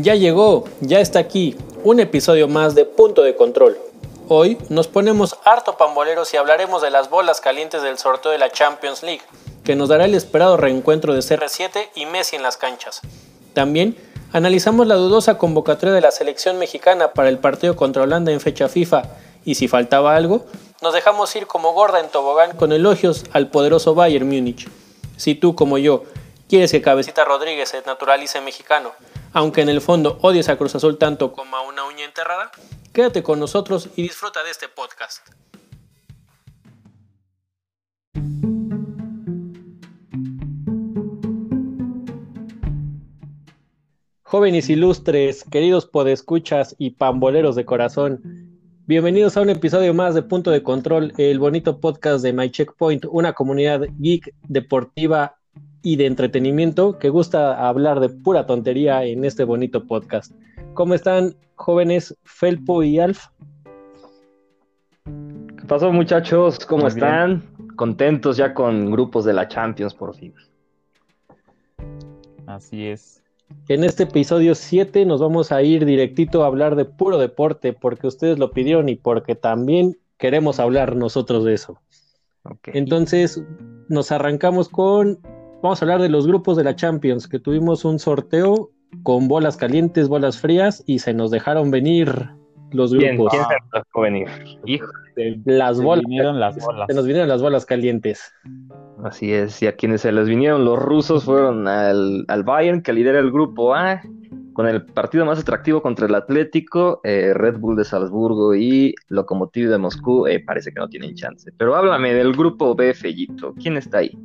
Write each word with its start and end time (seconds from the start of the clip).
Ya 0.00 0.14
llegó, 0.14 0.62
ya 0.80 1.00
está 1.00 1.18
aquí, 1.18 1.56
un 1.82 1.98
episodio 1.98 2.46
más 2.46 2.76
de 2.76 2.84
Punto 2.84 3.24
de 3.24 3.34
Control. 3.34 3.76
Hoy 4.28 4.56
nos 4.68 4.86
ponemos 4.86 5.36
harto 5.44 5.76
pamboleros 5.76 6.32
y 6.32 6.36
hablaremos 6.36 6.82
de 6.82 6.92
las 6.92 7.10
bolas 7.10 7.40
calientes 7.40 7.82
del 7.82 7.98
sorteo 7.98 8.30
de 8.30 8.38
la 8.38 8.48
Champions 8.48 9.02
League, 9.02 9.22
que 9.64 9.74
nos 9.74 9.88
dará 9.88 10.04
el 10.04 10.14
esperado 10.14 10.56
reencuentro 10.56 11.14
de 11.14 11.18
CR7 11.18 11.88
y 11.96 12.06
Messi 12.06 12.36
en 12.36 12.44
las 12.44 12.56
canchas. 12.56 13.00
También 13.54 13.96
analizamos 14.32 14.86
la 14.86 14.94
dudosa 14.94 15.36
convocatoria 15.36 15.96
de 15.96 16.00
la 16.00 16.12
selección 16.12 16.58
mexicana 16.58 17.12
para 17.12 17.28
el 17.28 17.40
partido 17.40 17.74
contra 17.74 18.04
Holanda 18.04 18.30
en 18.30 18.40
fecha 18.40 18.68
FIFA 18.68 19.02
y 19.44 19.56
si 19.56 19.66
faltaba 19.66 20.14
algo, 20.14 20.46
nos 20.80 20.94
dejamos 20.94 21.34
ir 21.34 21.48
como 21.48 21.72
gorda 21.72 21.98
en 21.98 22.08
tobogán 22.08 22.56
con 22.56 22.70
elogios 22.70 23.24
al 23.32 23.48
poderoso 23.48 23.96
Bayern 23.96 24.28
Múnich. 24.28 24.68
Si 25.16 25.34
tú 25.34 25.56
como 25.56 25.76
yo 25.76 26.04
quieres 26.48 26.70
que 26.70 26.82
Cabecita 26.82 27.24
Rodríguez 27.24 27.70
se 27.70 27.82
naturalice 27.82 28.40
mexicano 28.40 28.92
aunque 29.32 29.62
en 29.62 29.68
el 29.68 29.80
fondo 29.80 30.18
odies 30.22 30.48
a 30.48 30.56
Cruz 30.56 30.74
Azul 30.74 30.98
tanto 30.98 31.32
como 31.32 31.56
a 31.56 31.62
una 31.62 31.84
uña 31.84 32.04
enterrada, 32.04 32.50
quédate 32.92 33.22
con 33.22 33.38
nosotros 33.38 33.88
y 33.96 34.02
disfruta 34.02 34.42
de 34.42 34.50
este 34.50 34.68
podcast. 34.68 35.28
Jóvenes 44.22 44.68
ilustres, 44.68 45.42
queridos 45.50 45.86
podescuchas 45.86 46.76
y 46.78 46.90
pamboleros 46.90 47.56
de 47.56 47.64
corazón, 47.64 48.20
bienvenidos 48.84 49.38
a 49.38 49.40
un 49.40 49.48
episodio 49.48 49.94
más 49.94 50.14
de 50.14 50.20
Punto 50.20 50.50
de 50.50 50.62
Control, 50.62 51.14
el 51.16 51.38
bonito 51.38 51.80
podcast 51.80 52.22
de 52.22 52.34
My 52.34 52.50
Checkpoint, 52.50 53.06
una 53.08 53.32
comunidad 53.32 53.86
geek 53.98 54.34
deportiva 54.42 55.37
y 55.88 55.96
de 55.96 56.04
entretenimiento 56.04 56.98
que 56.98 57.08
gusta 57.08 57.66
hablar 57.66 57.98
de 58.00 58.10
pura 58.10 58.44
tontería 58.44 59.04
en 59.04 59.24
este 59.24 59.44
bonito 59.44 59.86
podcast. 59.86 60.34
¿Cómo 60.74 60.92
están 60.92 61.34
jóvenes 61.54 62.14
Felpo 62.24 62.82
y 62.82 62.98
Alf? 62.98 63.28
¿Qué 65.06 65.64
pasó 65.66 65.90
muchachos? 65.90 66.58
¿Cómo 66.58 66.88
están? 66.88 67.42
Contentos 67.74 68.36
ya 68.36 68.52
con 68.52 68.90
grupos 68.90 69.24
de 69.24 69.32
la 69.32 69.48
Champions 69.48 69.94
por 69.94 70.14
fin. 70.14 70.34
Así 72.46 72.86
es. 72.86 73.22
En 73.68 73.82
este 73.82 74.02
episodio 74.02 74.54
7 74.54 75.06
nos 75.06 75.22
vamos 75.22 75.52
a 75.52 75.62
ir 75.62 75.86
directito 75.86 76.44
a 76.44 76.48
hablar 76.48 76.76
de 76.76 76.84
puro 76.84 77.16
deporte 77.16 77.72
porque 77.72 78.08
ustedes 78.08 78.38
lo 78.38 78.50
pidieron 78.50 78.90
y 78.90 78.96
porque 78.96 79.34
también 79.34 79.96
queremos 80.18 80.60
hablar 80.60 80.96
nosotros 80.96 81.46
de 81.46 81.54
eso. 81.54 81.80
Entonces 82.74 83.42
nos 83.88 84.12
arrancamos 84.12 84.68
con 84.68 85.18
Vamos 85.60 85.82
a 85.82 85.84
hablar 85.84 86.00
de 86.00 86.08
los 86.08 86.26
grupos 86.26 86.56
de 86.56 86.62
la 86.62 86.76
Champions, 86.76 87.26
que 87.26 87.40
tuvimos 87.40 87.84
un 87.84 87.98
sorteo 87.98 88.70
con 89.02 89.26
bolas 89.26 89.56
calientes, 89.56 90.08
bolas 90.08 90.38
frías, 90.38 90.84
y 90.86 91.00
se 91.00 91.12
nos 91.12 91.32
dejaron 91.32 91.72
venir 91.72 92.30
los 92.70 92.94
grupos. 92.94 93.30
¿Quién, 93.32 93.44
se 93.44 93.56
nos 93.72 93.84
dejó 93.84 94.00
venir? 94.02 94.28
las 95.44 95.80
bolas. 95.80 96.14
Se 96.86 96.94
nos 96.94 97.06
vinieron 97.06 97.28
las 97.28 97.42
bolas 97.42 97.66
calientes. 97.66 98.32
Así 99.02 99.32
es, 99.32 99.60
y 99.60 99.66
a 99.66 99.74
quienes 99.74 100.02
se 100.02 100.12
les 100.12 100.28
vinieron 100.28 100.64
los 100.64 100.78
rusos 100.78 101.24
fueron 101.24 101.66
al, 101.66 102.24
Bayern, 102.44 102.80
que 102.80 102.92
lidera 102.92 103.18
el 103.18 103.32
grupo 103.32 103.74
A, 103.74 104.00
con 104.52 104.68
el 104.68 104.84
partido 104.84 105.24
más 105.24 105.40
atractivo 105.40 105.82
contra 105.82 106.06
el 106.06 106.14
Atlético, 106.14 107.00
eh, 107.02 107.32
Red 107.34 107.58
Bull 107.58 107.76
de 107.76 107.84
Salzburgo 107.84 108.54
y 108.54 108.94
Lokomotiv 109.08 109.70
de 109.70 109.78
Moscú, 109.78 110.28
eh, 110.28 110.38
parece 110.44 110.72
que 110.72 110.78
no 110.78 110.88
tienen 110.88 111.16
chance. 111.16 111.50
Pero 111.56 111.74
háblame 111.74 112.14
del 112.14 112.32
grupo 112.32 112.76
B, 112.76 112.94
Fellito. 112.94 113.54
¿Quién 113.54 113.76
está 113.76 113.98
ahí? 113.98 114.16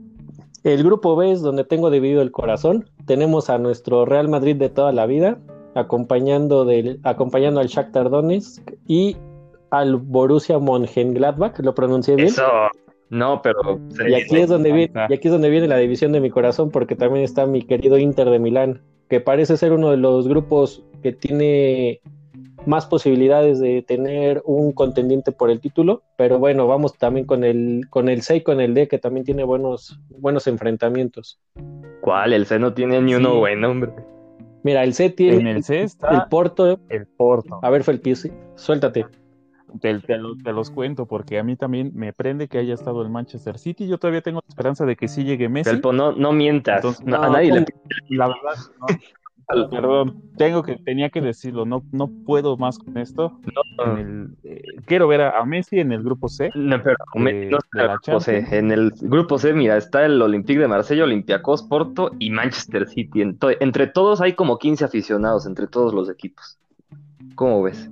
El 0.63 0.83
grupo 0.83 1.15
B 1.15 1.31
es 1.31 1.41
donde 1.41 1.65
tengo 1.65 1.89
dividido 1.89 2.21
el 2.21 2.31
corazón. 2.31 2.89
Tenemos 3.05 3.49
a 3.49 3.57
nuestro 3.57 4.05
Real 4.05 4.29
Madrid 4.29 4.55
de 4.55 4.69
toda 4.69 4.93
la 4.93 5.05
vida, 5.05 5.39
acompañando, 5.75 6.63
del, 6.63 6.99
acompañando 7.03 7.59
al 7.59 7.67
Shakhtar 7.67 8.09
Donetsk 8.09 8.71
y 8.87 9.17
al 9.71 9.97
Borussia 9.97 10.59
Mönchengladbach. 10.59 11.59
¿Lo 11.59 11.75
pronuncié 11.75 12.15
bien? 12.15 12.29
Eso. 12.29 12.47
No, 13.09 13.41
pero... 13.41 13.79
Y 14.07 14.13
aquí, 14.13 14.37
es 14.37 14.49
donde 14.49 14.71
viene, 14.71 14.93
y 15.09 15.13
aquí 15.13 15.27
es 15.27 15.31
donde 15.31 15.49
viene 15.49 15.67
la 15.67 15.77
división 15.77 16.13
de 16.13 16.21
mi 16.21 16.29
corazón, 16.29 16.71
porque 16.71 16.95
también 16.95 17.25
está 17.25 17.45
mi 17.45 17.61
querido 17.61 17.97
Inter 17.97 18.29
de 18.29 18.39
Milán, 18.39 18.81
que 19.09 19.19
parece 19.19 19.57
ser 19.57 19.73
uno 19.73 19.91
de 19.91 19.97
los 19.97 20.27
grupos 20.27 20.81
que 21.03 21.11
tiene 21.11 21.99
más 22.65 22.85
posibilidades 22.85 23.59
de 23.59 23.81
tener 23.81 24.41
un 24.45 24.71
contendiente 24.71 25.31
por 25.31 25.49
el 25.49 25.59
título, 25.59 26.03
pero 26.17 26.39
bueno, 26.39 26.67
vamos 26.67 26.97
también 26.97 27.25
con 27.25 27.43
el 27.43 27.87
con 27.89 28.09
el 28.09 28.21
C 28.21 28.37
y 28.37 28.41
con 28.41 28.61
el 28.61 28.73
D 28.73 28.87
que 28.87 28.99
también 28.99 29.25
tiene 29.25 29.43
buenos 29.43 29.99
buenos 30.09 30.47
enfrentamientos. 30.47 31.39
¿Cuál? 32.01 32.33
El 32.33 32.45
C 32.45 32.59
no 32.59 32.73
tiene 32.73 33.01
ni 33.01 33.15
uno 33.15 33.39
bueno, 33.39 33.71
hombre. 33.71 33.93
Mira, 34.63 34.83
el 34.83 34.93
C 34.93 35.09
tiene 35.09 35.37
en 35.37 35.47
el 35.47 35.63
C 35.63 35.83
está 35.83 36.09
el 36.11 36.21
Porto. 36.29 36.79
El 36.89 37.05
Porto. 37.05 37.59
A 37.61 37.69
ver, 37.69 37.83
Felpi, 37.83 38.13
suéltate. 38.55 39.05
Te, 39.81 39.99
te, 39.99 40.17
los 40.53 40.69
cuento 40.69 41.07
porque 41.07 41.39
a 41.39 41.43
mí 41.43 41.55
también 41.55 41.91
me 41.95 42.13
prende 42.13 42.47
que 42.47 42.59
haya 42.59 42.75
estado 42.75 43.01
el 43.01 43.09
Manchester 43.09 43.57
City. 43.57 43.87
Yo 43.87 43.97
todavía 43.97 44.21
tengo 44.21 44.41
esperanza 44.47 44.85
de 44.85 44.95
que 44.95 45.07
sí 45.07 45.23
llegue 45.23 45.49
Messi. 45.49 45.71
Felpo, 45.71 45.91
no, 45.91 46.11
no 46.11 46.31
mientas. 46.31 47.01
a 47.01 47.03
nadie 47.03 47.51
le... 47.51 47.65
La 48.09 48.27
verdad, 48.27 48.55
no. 48.79 48.85
Perdón, 49.47 50.21
tengo 50.37 50.63
que, 50.63 50.77
tenía 50.77 51.09
que 51.09 51.21
decirlo, 51.21 51.65
no, 51.65 51.83
no 51.91 52.09
puedo 52.25 52.57
más 52.57 52.77
con 52.79 52.97
esto. 52.97 53.39
Eh, 54.43 54.61
quiero 54.85 55.07
ver 55.07 55.21
a, 55.21 55.43
Messi 55.45 55.79
en 55.79 55.91
el 55.91 56.01
grupo 56.03 56.29
C. 56.29 56.49
No, 56.55 56.81
pero 56.81 56.95
En 57.15 58.71
el 58.71 58.91
grupo 59.01 59.37
C, 59.37 59.53
mira, 59.53 59.77
está 59.77 60.05
el 60.05 60.21
Olympique 60.21 60.59
de 60.59 60.67
Marsella, 60.67 61.03
Olympiacos, 61.03 61.63
Porto 61.63 62.11
y 62.19 62.29
Manchester 62.29 62.87
City. 62.87 63.21
entre 63.59 63.87
todos 63.87 64.21
hay 64.21 64.33
como 64.33 64.57
15 64.57 64.85
aficionados, 64.85 65.45
entre 65.45 65.67
todos 65.67 65.93
los 65.93 66.09
equipos. 66.09 66.57
¿Cómo 67.35 67.63
ves? 67.63 67.89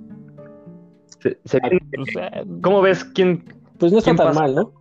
Ah, 1.24 1.68
pues, 1.70 2.46
¿Cómo 2.62 2.80
ves 2.80 3.04
quién? 3.04 3.44
Pues 3.78 3.92
no 3.92 3.98
está 3.98 4.14
tan 4.14 4.34
mal, 4.34 4.54
¿no? 4.54 4.72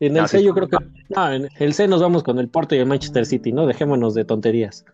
En 0.00 0.16
el 0.16 0.26
C 0.26 0.42
yo 0.42 0.52
creo 0.52 0.68
que... 0.68 0.76
No, 1.10 1.32
en 1.32 1.48
el 1.60 1.74
C 1.74 1.86
nos 1.86 2.02
vamos 2.02 2.24
con 2.24 2.40
el 2.40 2.48
Porto 2.48 2.74
y 2.74 2.78
el 2.78 2.86
Manchester 2.86 3.24
City, 3.24 3.52
¿no? 3.52 3.66
Dejémonos 3.66 4.14
de 4.14 4.24
tonterías. 4.24 4.84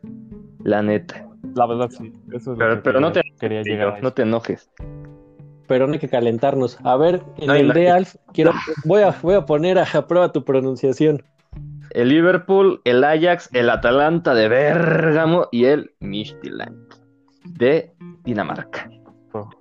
La 0.64 0.82
neta. 0.82 1.26
La 1.54 1.66
verdad, 1.66 1.88
sí. 1.90 2.12
pero, 2.82 3.00
no, 3.00 3.12
te, 3.12 3.22
quería 3.38 3.62
llegar 3.62 4.02
no 4.02 4.12
te 4.12 4.22
enojes. 4.22 4.70
Pero 5.66 5.86
no 5.86 5.92
hay 5.92 5.98
que 5.98 6.08
calentarnos. 6.08 6.78
A 6.82 6.96
ver, 6.96 7.22
en 7.36 7.50
el 7.50 7.72
de 7.72 7.90
Alf, 7.90 8.16
quiero, 8.32 8.52
voy, 8.84 9.02
a, 9.02 9.14
voy 9.22 9.34
a 9.34 9.44
poner 9.44 9.78
a 9.78 10.06
prueba 10.06 10.32
tu 10.32 10.44
pronunciación. 10.44 11.22
El 11.90 12.08
Liverpool, 12.08 12.80
el 12.84 13.04
Ajax, 13.04 13.48
el 13.54 13.70
Atalanta 13.70 14.34
de 14.34 14.48
Bérgamo 14.48 15.48
y 15.52 15.64
el 15.64 15.92
Midtjylland 16.00 16.94
de 17.44 17.92
Dinamarca. 18.24 18.90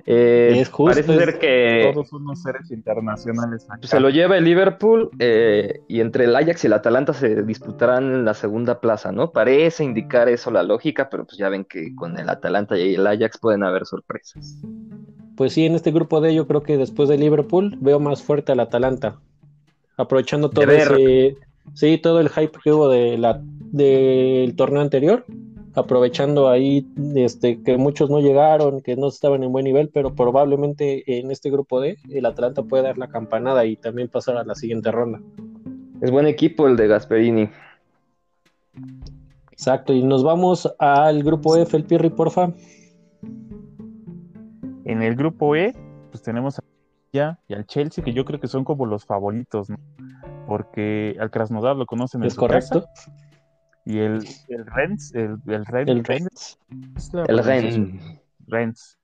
Eh, 0.05 0.53
es 0.55 0.69
justo. 0.69 0.93
Parece 0.93 1.17
ser 1.17 1.39
que. 1.39 1.91
Todos 1.93 2.13
unos 2.13 2.41
seres 2.41 2.69
internacionales. 2.71 3.67
Se 3.81 3.99
lo 3.99 4.09
lleva 4.09 4.37
el 4.37 4.43
Liverpool 4.43 5.09
eh, 5.19 5.81
y 5.87 6.01
entre 6.01 6.25
el 6.25 6.35
Ajax 6.35 6.63
y 6.63 6.67
el 6.67 6.73
Atalanta 6.73 7.13
se 7.13 7.43
disputarán 7.43 8.25
la 8.25 8.33
segunda 8.33 8.79
plaza, 8.79 9.11
¿no? 9.11 9.31
Parece 9.31 9.83
indicar 9.83 10.29
eso 10.29 10.51
la 10.51 10.63
lógica, 10.63 11.09
pero 11.09 11.25
pues 11.25 11.37
ya 11.37 11.49
ven 11.49 11.65
que 11.65 11.95
con 11.95 12.17
el 12.19 12.29
Atalanta 12.29 12.77
y 12.77 12.95
el 12.95 13.07
Ajax 13.07 13.37
pueden 13.39 13.63
haber 13.63 13.85
sorpresas. 13.85 14.57
Pues 15.35 15.53
sí, 15.53 15.65
en 15.65 15.75
este 15.75 15.91
grupo 15.91 16.21
de 16.21 16.33
yo 16.33 16.47
creo 16.47 16.63
que 16.63 16.77
después 16.77 17.09
de 17.09 17.17
Liverpool 17.17 17.77
veo 17.79 17.99
más 17.99 18.23
fuerte 18.23 18.51
al 18.51 18.59
Atalanta. 18.59 19.19
Aprovechando 19.97 20.49
todo 20.49 20.69
ese. 20.71 21.37
Sí, 21.73 21.97
todo 21.97 22.21
el 22.21 22.29
hype 22.29 22.57
que 22.63 22.71
hubo 22.71 22.87
de 22.89 23.17
la, 23.17 23.41
del 23.43 24.55
torneo 24.55 24.81
anterior 24.81 25.25
aprovechando 25.77 26.49
ahí 26.49 26.87
este, 27.15 27.61
que 27.61 27.77
muchos 27.77 28.09
no 28.09 28.19
llegaron, 28.19 28.81
que 28.81 28.95
no 28.95 29.07
estaban 29.07 29.43
en 29.43 29.51
buen 29.51 29.63
nivel, 29.63 29.89
pero 29.93 30.15
probablemente 30.15 31.19
en 31.19 31.29
este 31.29 31.51
grupo 31.51 31.79
D 31.79 31.97
el 32.09 32.25
Atlanta 32.25 32.63
puede 32.63 32.83
dar 32.83 32.97
la 32.97 33.09
campanada 33.09 33.63
y 33.65 33.75
también 33.75 34.07
pasar 34.07 34.37
a 34.37 34.43
la 34.43 34.55
siguiente 34.55 34.91
ronda. 34.91 35.21
Es 36.01 36.09
buen 36.09 36.25
equipo 36.25 36.67
el 36.67 36.77
de 36.77 36.87
Gasperini. 36.87 37.49
Exacto, 39.51 39.93
y 39.93 40.03
nos 40.03 40.23
vamos 40.23 40.67
al 40.79 41.21
grupo 41.23 41.55
F, 41.55 41.77
el 41.77 41.83
Pirri, 41.83 42.09
porfa. 42.09 42.51
En 44.83 45.03
el 45.03 45.15
grupo 45.15 45.55
E, 45.55 45.75
pues 46.09 46.23
tenemos 46.23 46.57
a 46.57 46.63
ya 47.13 47.39
y 47.47 47.53
al 47.53 47.67
Chelsea, 47.67 48.03
que 48.03 48.13
yo 48.13 48.25
creo 48.25 48.39
que 48.39 48.47
son 48.47 48.63
como 48.63 48.87
los 48.87 49.05
favoritos, 49.05 49.69
¿no? 49.69 49.77
Porque 50.47 51.15
al 51.19 51.29
Krasnodar 51.29 51.75
lo 51.75 51.85
conocen 51.85 52.21
en 52.21 52.27
Es 52.27 52.35
correcto. 52.35 52.85
Y 53.87 53.99
el, 53.99 54.19
el 54.49 54.65
Renz, 54.65 55.15
el, 55.15 55.37
el, 55.47 55.65
Renz, 55.65 55.89
el 55.89 56.03
Renz. 56.03 56.57
El 57.25 57.41
Renz. 57.41 58.17
Renz. 58.45 58.97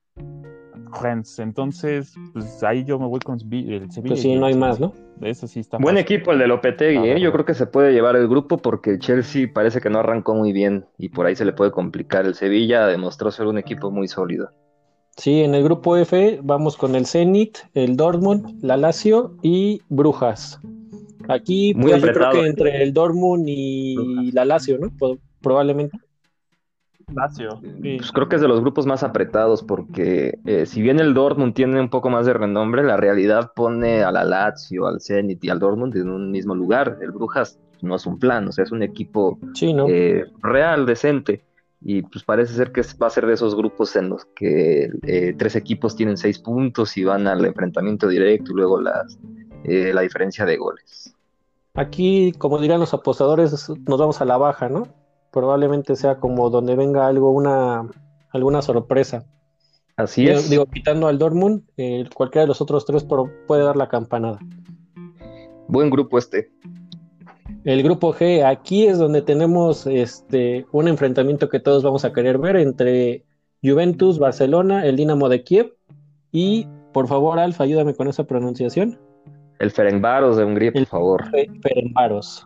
Renz. 1.02 1.40
Entonces, 1.40 2.14
pues 2.34 2.62
ahí 2.64 2.84
yo 2.84 3.00
me 3.00 3.08
voy 3.08 3.22
con 3.22 3.36
el 3.36 3.40
Sevilla. 3.40 3.90
Pues 4.06 4.22
sí, 4.22 4.36
no 4.36 4.46
hay 4.46 4.56
más, 4.56 4.82
¿no? 4.82 4.94
Eso 5.22 5.48
sí 5.48 5.62
está 5.62 5.78
Buen 5.78 5.98
equipo 5.98 6.34
el 6.34 6.40
de 6.40 6.48
Lopetegui, 6.48 7.12
¿eh? 7.12 7.22
Yo 7.22 7.32
creo 7.32 7.46
que 7.46 7.54
se 7.54 7.66
puede 7.66 7.94
llevar 7.94 8.18
el 8.18 8.28
grupo 8.28 8.58
porque 8.58 8.90
el 8.90 9.00
Chelsea 9.00 9.48
parece 9.54 9.80
que 9.80 9.90
no 9.90 10.00
arrancó 10.00 10.36
muy 10.36 10.52
bien 10.52 10.86
y 10.98 11.08
por 11.08 11.28
ahí 11.28 11.38
se 11.38 11.46
le 11.46 11.54
puede 11.54 11.72
complicar. 11.72 12.26
El 12.26 12.36
Sevilla 12.36 12.86
demostró 12.86 13.32
ser 13.32 13.48
un 13.48 13.58
equipo 13.58 13.90
muy 13.90 14.10
sólido. 14.10 14.52
Sí, 15.16 15.44
en 15.44 15.56
el 15.56 15.64
grupo 15.64 15.96
F 15.96 16.40
vamos 16.44 16.76
con 16.76 16.96
el 16.96 17.06
Zenit, 17.06 17.60
el 17.74 17.96
Dortmund, 17.96 18.62
la 18.62 18.76
Lazio 18.76 19.38
y 19.44 19.82
Brujas. 19.88 20.60
Aquí, 21.28 21.74
pues, 21.74 22.02
yo 22.02 22.14
creo 22.14 22.32
que 22.32 22.48
entre 22.48 22.84
el 22.84 22.94
Dortmund 22.94 23.46
y 23.48 24.32
la 24.32 24.46
Lazio, 24.46 24.78
¿no? 24.78 24.92
Probablemente. 25.42 25.98
Lazio. 27.14 27.60
sí. 27.62 27.98
Pues 27.98 28.12
creo 28.12 28.30
que 28.30 28.38
es 28.38 28.42
de 28.42 28.48
los 28.48 28.62
grupos 28.62 28.86
más 28.86 29.04
apretados 29.04 29.64
porque 29.64 30.40
eh, 30.46 30.66
si 30.66 30.82
bien 30.82 31.00
el 31.00 31.14
Dortmund 31.14 31.54
tiene 31.54 31.80
un 31.80 31.90
poco 31.90 32.10
más 32.10 32.26
de 32.26 32.34
renombre, 32.34 32.84
la 32.84 32.98
realidad 32.98 33.52
pone 33.56 34.04
a 34.04 34.12
la 34.12 34.24
Lazio, 34.24 34.88
al 34.88 35.02
Zenit 35.02 35.44
y 35.44 35.50
al 35.50 35.60
Dortmund 35.60 35.96
en 35.96 36.10
un 36.10 36.32
mismo 36.32 36.56
lugar. 36.56 36.98
El 37.02 37.12
Brujas 37.12 37.60
no 37.82 37.96
es 37.96 38.06
un 38.06 38.18
plan, 38.20 38.48
o 38.48 38.52
sea, 38.52 38.64
es 38.64 38.72
un 38.72 38.84
equipo 38.84 39.38
Sí, 39.54 39.74
¿no? 39.74 39.88
eh, 39.90 40.26
real, 40.42 40.86
decente. 40.86 41.44
Y 41.86 42.02
pues 42.04 42.24
parece 42.24 42.54
ser 42.54 42.72
que 42.72 42.82
va 43.02 43.08
a 43.08 43.10
ser 43.10 43.26
de 43.26 43.34
esos 43.34 43.56
grupos 43.56 43.94
en 43.98 44.08
los 44.08 44.26
que 44.36 44.90
eh, 45.06 45.36
tres 45.38 45.58
equipos 45.58 45.98
tienen 45.98 46.16
seis 46.16 46.40
puntos 46.40 46.96
y 46.96 47.04
van 47.04 47.28
al 47.28 47.44
enfrentamiento 47.44 48.08
directo 48.08 48.54
y 48.54 48.56
luego 48.56 48.80
las, 48.80 49.20
eh, 49.66 49.92
la 49.94 50.02
diferencia 50.02 50.46
de 50.46 50.56
goles. 50.56 51.13
Aquí, 51.76 52.34
como 52.38 52.60
dirán 52.60 52.80
los 52.80 52.94
apostadores, 52.94 53.70
nos 53.88 54.00
vamos 54.00 54.22
a 54.22 54.26
la 54.26 54.38
baja, 54.38 54.70
¿no? 54.70 54.88
Probablemente 55.32 55.96
sea 55.96 56.20
como 56.20 56.52
donde 56.52 56.76
venga 56.76 57.08
algo, 57.08 57.32
una, 57.32 57.90
alguna 58.30 58.62
sorpresa. 58.62 59.26
Así 59.96 60.28
es. 60.28 60.50
digo, 60.52 60.68
quitando 60.68 61.08
al 61.08 61.18
Dortmund, 61.18 61.64
eh, 61.78 62.06
cualquiera 62.14 62.44
de 62.44 62.50
los 62.50 62.62
otros 62.62 62.86
tres 62.86 63.06
puede 63.48 63.64
dar 63.64 63.76
la 63.76 63.90
campanada. 63.90 64.40
Buen 65.68 65.90
grupo 65.90 66.20
este. 66.20 66.52
El 67.64 67.82
grupo 67.82 68.14
G, 68.14 68.46
aquí 68.46 68.86
es 68.86 69.00
donde 69.00 69.22
tenemos 69.24 69.88
este, 69.88 70.68
un 70.72 70.88
enfrentamiento 70.88 71.50
que 71.50 71.60
todos 71.60 71.82
vamos 71.82 72.06
a 72.06 72.14
querer 72.14 72.38
ver 72.38 72.58
entre 72.58 73.26
Juventus, 73.64 74.20
Barcelona, 74.20 74.86
el 74.86 74.96
Dinamo 74.96 75.28
de 75.30 75.44
Kiev 75.44 75.74
y, 76.32 76.68
por 76.92 77.08
favor, 77.08 77.40
Alfa, 77.40 77.64
ayúdame 77.64 77.96
con 77.96 78.08
esa 78.08 78.26
pronunciación. 78.26 79.00
El 79.64 79.72
Ferencváros 79.72 80.36
de 80.38 80.44
Hungría, 80.44 80.72
por 80.72 80.82
El- 80.82 80.88
favor. 80.88 81.30
Fe- 81.32 81.50
Ferencváros. 81.62 82.46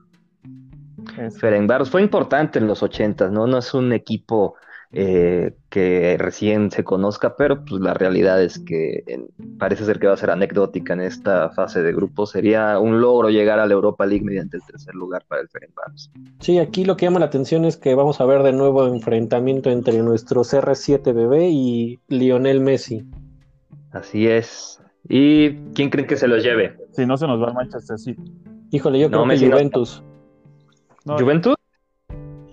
Es- 1.20 1.40
Ferencváros 1.40 1.90
fue 1.90 2.02
importante 2.02 2.60
en 2.60 2.68
los 2.68 2.84
ochentas, 2.84 3.32
¿no? 3.32 3.48
No 3.48 3.58
es 3.58 3.74
un 3.74 3.92
equipo 3.92 4.56
eh, 4.94 5.54
que 5.70 6.16
recién 6.18 6.72
se 6.72 6.86
conozca, 6.86 7.36
pero 7.36 7.66
pues 7.66 7.82
la 7.82 7.94
realidad 7.94 8.42
es 8.42 8.58
que 8.58 9.04
en- 9.08 9.28
parece 9.58 9.84
ser 9.84 10.00
que 10.00 10.08
va 10.08 10.14
a 10.14 10.18
ser 10.18 10.30
anecdótica 10.30 10.94
en 10.94 11.02
esta 11.02 11.50
fase 11.50 11.82
de 11.84 11.92
grupo. 11.92 12.26
Sería 12.26 12.80
un 12.80 13.02
logro 13.02 13.30
llegar 13.30 13.60
a 13.60 13.66
la 13.66 13.74
Europa 13.74 14.06
League 14.06 14.24
mediante 14.24 14.56
el 14.56 14.64
tercer 14.64 14.96
lugar 14.96 15.26
para 15.28 15.42
el 15.42 15.50
Ferencváros. 15.50 16.10
Sí, 16.40 16.58
aquí 16.60 16.86
lo 16.86 16.96
que 16.96 17.06
llama 17.06 17.20
la 17.20 17.26
atención 17.26 17.66
es 17.66 17.76
que 17.76 17.96
vamos 17.96 18.22
a 18.22 18.26
ver 18.26 18.44
de 18.44 18.54
nuevo 18.54 18.88
enfrentamiento 18.88 19.70
entre 19.72 19.98
nuestro 20.04 20.44
CR7 20.46 21.12
bebé 21.14 21.50
y 21.50 22.00
Lionel 22.08 22.62
Messi. 22.62 23.04
Así 23.92 24.26
es. 24.28 24.82
¿Y 25.10 25.54
quién 25.74 25.90
creen 25.90 26.08
que 26.08 26.16
se 26.16 26.30
los 26.30 26.42
lleve? 26.44 26.78
Si 26.98 27.06
no 27.06 27.16
se 27.16 27.28
nos 27.28 27.40
va 27.40 27.50
el 27.50 27.54
Manchester 27.54 28.00
City. 28.00 28.24
Híjole, 28.72 29.00
yo 29.00 29.08
No, 29.08 29.24
creo 29.24 29.38
que 29.40 29.46
no. 29.46 29.52
Juventus. 29.52 30.04
No, 31.06 31.18
¿Juventus? 31.20 31.56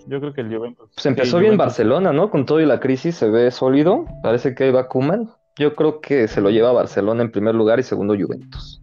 Yo 0.07 0.19
creo 0.19 0.33
que 0.33 0.41
el 0.41 0.55
Juventus. 0.55 0.91
Pues 0.93 1.05
empezó 1.07 1.37
Sí, 1.37 1.41
bien 1.41 1.53
Juventus. 1.53 1.65
Barcelona, 1.65 2.13
¿no? 2.13 2.29
Con 2.29 2.45
todo 2.45 2.61
y 2.61 2.65
la 2.67 2.79
crisis 2.79 3.15
se 3.15 3.27
ve 3.27 3.49
sólido. 3.49 4.05
Parece 4.21 4.53
que 4.53 4.65
ahí 4.65 4.71
va 4.71 4.87
Koeman. 4.87 5.31
Yo 5.57 5.75
creo 5.75 5.99
que 5.99 6.27
se 6.27 6.41
lo 6.41 6.51
lleva 6.51 6.71
Barcelona 6.73 7.23
en 7.23 7.31
primer 7.31 7.55
lugar 7.55 7.79
y 7.79 7.83
segundo 7.83 8.13
Juventus. 8.13 8.79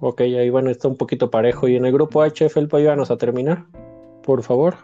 Ok, 0.00 0.20
ahí 0.20 0.50
bueno, 0.50 0.68
está 0.68 0.86
un 0.88 0.96
poquito 0.98 1.30
parejo. 1.30 1.66
Y 1.66 1.76
en 1.76 1.86
el 1.86 1.92
grupo 1.92 2.20
H, 2.20 2.46
Felpo, 2.50 2.76
ayúdanos 2.76 3.10
a 3.10 3.16
terminar, 3.16 3.64
por 4.22 4.42
favor. 4.42 4.74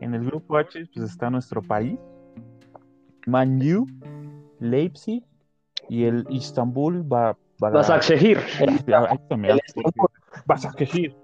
En 0.00 0.14
el 0.14 0.24
grupo 0.24 0.56
H 0.58 0.86
pues 0.94 1.10
está 1.10 1.28
nuestro 1.28 1.60
país, 1.60 1.98
Man 3.26 3.60
U, 3.76 3.86
Leipzig 4.60 5.24
y 5.88 6.04
el 6.04 6.24
Istanbul 6.30 7.12
va 7.12 7.36
para. 7.60 7.74
Başakşehir. 10.46 11.14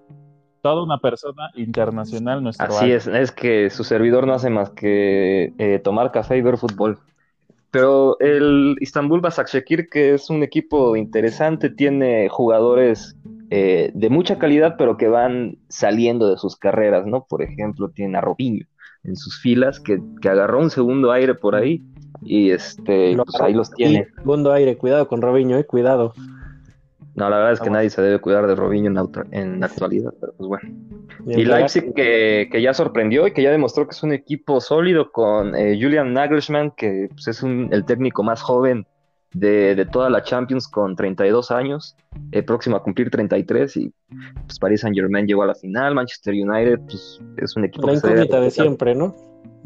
Toda 0.63 0.83
una 0.83 0.99
persona 0.99 1.51
internacional 1.55 2.43
nuestro 2.43 2.67
Así 2.67 2.91
es, 2.91 3.07
es 3.07 3.31
que 3.31 3.71
su 3.71 3.85
servidor 3.85 4.27
no 4.27 4.35
hace 4.35 4.51
más 4.51 4.71
que 4.71 5.53
eh, 5.59 5.79
tomar 5.79 6.11
café 6.11 6.37
y 6.37 6.43
ver 6.43 6.59
fútbol. 6.59 6.99
Pero 7.71 8.19
el 8.21 8.77
Istanbul 8.81 9.21
Başakşehir, 9.21 9.89
que 9.89 10.15
es 10.15 10.31
un 10.31 10.43
equipo 10.43 10.97
interesante, 10.97 11.71
tiene 11.71 12.29
jugadores 12.29 13.17
eh, 13.51 13.91
de 13.95 14.09
mucha 14.11 14.39
calidad, 14.39 14.77
pero 14.77 14.97
que 14.97 15.09
van 15.09 15.59
saliendo 15.69 16.29
de 16.29 16.37
sus 16.37 16.57
carreras, 16.57 17.07
¿no? 17.07 17.27
Por 17.29 17.43
ejemplo, 17.43 17.91
tiene 17.91 18.19
a 18.19 18.21
Robinho 18.21 18.67
en 19.05 19.15
sus 19.15 19.41
filas, 19.41 19.79
que, 19.79 20.01
que 20.21 20.29
agarró 20.29 20.61
un 20.61 20.71
segundo 20.71 21.13
aire 21.13 21.35
por 21.35 21.55
ahí, 21.55 21.83
y 22.27 22.51
este, 22.51 23.15
Lo 23.15 23.25
pues 23.25 23.41
ahí 23.41 23.55
los 23.55 23.71
tiene. 23.73 24.07
segundo 24.17 24.53
aire, 24.53 24.77
cuidado 24.77 25.07
con 25.09 25.23
Robinho, 25.23 25.57
eh, 25.59 25.65
cuidado. 25.65 26.13
No, 27.15 27.31
la 27.31 27.37
verdad 27.39 27.53
es 27.55 27.61
que 27.61 27.67
Vamos. 27.71 27.79
nadie 27.79 27.91
se 27.91 28.03
debe 28.03 28.19
cuidar 28.19 28.47
de 28.47 28.55
Robinho 28.55 28.91
en, 28.91 28.99
auto- 28.99 29.25
en 29.31 29.61
la 29.61 29.67
actualidad, 29.67 30.13
pero 30.21 30.35
pues 30.37 30.49
bueno. 30.49 30.69
Y 31.27 31.45
Leipzig 31.47 31.95
que, 31.95 32.49
que 32.53 32.61
ya 32.61 32.75
sorprendió 32.75 33.27
y 33.27 33.33
que 33.33 33.43
ya 33.43 33.51
demostró 33.51 33.87
que 33.87 33.93
es 33.93 34.03
un 34.03 34.13
equipo 34.13 34.61
sólido 34.61 35.11
con 35.13 35.55
eh, 35.57 35.79
Julian 35.81 36.13
Nagelsmann, 36.13 36.73
que 36.77 37.09
pues, 37.15 37.27
es 37.29 37.43
un- 37.43 37.69
el 37.73 37.87
técnico 37.87 38.23
más 38.23 38.43
joven 38.43 38.87
de, 39.33 39.75
de 39.75 39.87
toda 39.87 40.11
la 40.11 40.23
Champions 40.23 40.69
con 40.69 40.95
32 40.95 41.51
años, 41.51 41.97
eh, 42.33 42.43
próximo 42.43 42.77
a 42.77 42.83
cumplir 42.83 43.11
33 43.11 43.77
y 43.79 43.93
pues 44.47 44.59
Paris 44.59 44.83
Saint 44.83 44.95
Germain 44.95 45.27
llegó 45.27 45.43
a 45.43 45.47
la 45.47 45.55
final, 45.55 45.95
Manchester 45.95 46.35
United 46.35 46.81
pues 46.87 47.21
es 47.39 47.57
un 47.57 47.65
equipo 47.65 47.87
La 47.87 47.95
incógnita 47.95 48.41
de 48.41 48.51
siempre, 48.51 48.95
¿no? 48.95 49.15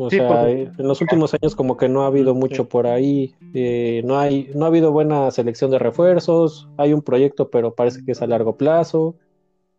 O 0.03 0.11
Sí, 0.11 0.17
sea, 0.17 0.49
en 0.51 0.73
los 0.79 1.01
últimos 1.03 1.35
años 1.35 1.55
como 1.55 1.77
que 1.77 1.89
no 1.89 2.03
ha 2.05 2.07
habido 2.07 2.35
mucho 2.35 2.69
por 2.69 2.87
ahí, 2.87 3.35
eh, 3.53 4.03
no 4.05 4.19
hay, 4.19 4.51
no 4.55 4.65
ha 4.65 4.69
habido 4.69 4.93
buena 4.93 5.31
selección 5.31 5.71
de 5.71 5.79
refuerzos, 5.79 6.69
hay 6.79 6.93
un 6.95 7.03
proyecto, 7.03 7.51
pero 7.51 7.75
parece 7.75 8.05
que 8.05 8.13
es 8.13 8.23
a 8.23 8.27
largo 8.27 8.57
plazo. 8.57 9.15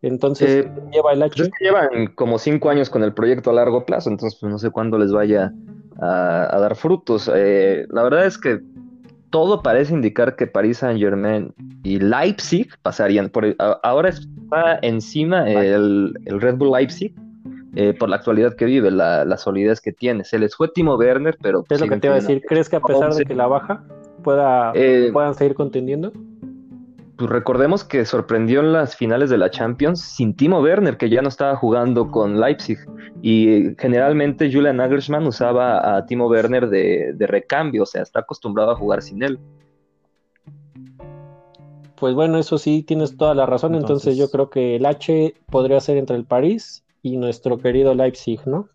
Entonces, 0.00 0.64
Eh, 0.64 0.70
lleva 0.92 1.12
el 1.12 1.20
Pues 1.20 1.40
H. 1.42 1.50
llevan 1.60 2.06
como 2.14 2.38
cinco 2.38 2.70
años 2.70 2.90
con 2.90 3.02
el 3.02 3.14
proyecto 3.14 3.50
a 3.50 3.52
largo 3.52 3.84
plazo, 3.84 4.10
entonces 4.10 4.38
pues 4.40 4.50
no 4.50 4.58
sé 4.58 4.70
cuándo 4.70 4.98
les 4.98 5.12
vaya 5.12 5.52
a, 6.00 6.54
a 6.56 6.60
dar 6.60 6.74
frutos. 6.76 7.30
Eh, 7.34 7.86
la 7.90 8.02
verdad 8.02 8.26
es 8.26 8.38
que 8.38 8.60
todo 9.30 9.62
parece 9.62 9.94
indicar 9.94 10.36
que 10.36 10.46
Paris 10.46 10.78
Saint 10.78 11.00
Germain 11.00 11.54
y 11.84 11.98
Leipzig 11.98 12.68
pasarían. 12.82 13.28
Por, 13.30 13.54
a- 13.58 13.80
ahora 13.82 14.10
está 14.10 14.78
encima 14.82 15.50
el, 15.50 16.12
el 16.26 16.40
Red 16.40 16.56
Bull 16.56 16.72
Leipzig 16.72 17.14
eh, 17.74 17.94
por 17.94 18.08
la 18.08 18.16
actualidad 18.16 18.54
que 18.54 18.64
vive, 18.66 18.90
la, 18.90 19.24
la 19.24 19.36
solidez 19.36 19.80
que 19.80 19.92
tiene. 19.92 20.24
Se 20.24 20.38
les 20.38 20.54
fue 20.54 20.68
Timo 20.68 20.96
Werner, 20.96 21.36
pero 21.40 21.64
Es 21.68 21.80
lo 21.80 21.86
que 21.88 21.96
te 21.98 22.06
iba 22.08 22.16
a 22.16 22.20
decir. 22.20 22.42
¿Crees 22.46 22.68
que 22.68 22.76
a 22.76 22.80
pesar 22.80 23.14
de 23.14 23.24
que 23.24 23.34
la 23.34 23.46
baja 23.46 23.82
pueda, 24.22 24.72
Eh, 24.74 25.10
puedan 25.12 25.34
seguir 25.34 25.54
contendiendo? 25.54 26.12
Pues 27.16 27.30
recordemos 27.30 27.84
que 27.84 28.04
sorprendió 28.04 28.60
en 28.60 28.72
las 28.72 28.96
finales 28.96 29.30
de 29.30 29.38
la 29.38 29.50
Champions 29.50 30.00
sin 30.00 30.34
Timo 30.34 30.60
Werner, 30.60 30.96
que 30.96 31.08
ya 31.08 31.22
no 31.22 31.28
estaba 31.28 31.54
jugando 31.56 32.10
con 32.10 32.40
Leipzig. 32.40 32.78
Y 33.22 33.74
generalmente 33.78 34.50
Julian 34.52 34.78
Nagelsmann 34.78 35.26
usaba 35.26 35.96
a 35.96 36.04
Timo 36.06 36.26
Werner 36.26 36.68
de, 36.68 37.12
de 37.14 37.26
recambio, 37.26 37.84
o 37.84 37.86
sea, 37.86 38.02
está 38.02 38.20
acostumbrado 38.20 38.72
a 38.72 38.76
jugar 38.76 39.02
sin 39.02 39.22
él. 39.22 39.38
Pues 41.96 42.14
bueno, 42.14 42.38
eso 42.38 42.58
sí, 42.58 42.82
tienes 42.82 43.16
toda 43.16 43.34
la 43.34 43.46
razón. 43.46 43.74
Entonces, 43.74 44.08
Entonces- 44.08 44.18
yo 44.18 44.30
creo 44.30 44.50
que 44.50 44.76
el 44.76 44.86
H 44.86 45.34
podría 45.50 45.80
ser 45.80 45.98
entre 45.98 46.16
el 46.16 46.24
París 46.24 46.84
y 47.02 47.16
nuestro 47.16 47.58
querido 47.58 47.94
Leipzig, 47.94 48.40
¿no? 48.46 48.68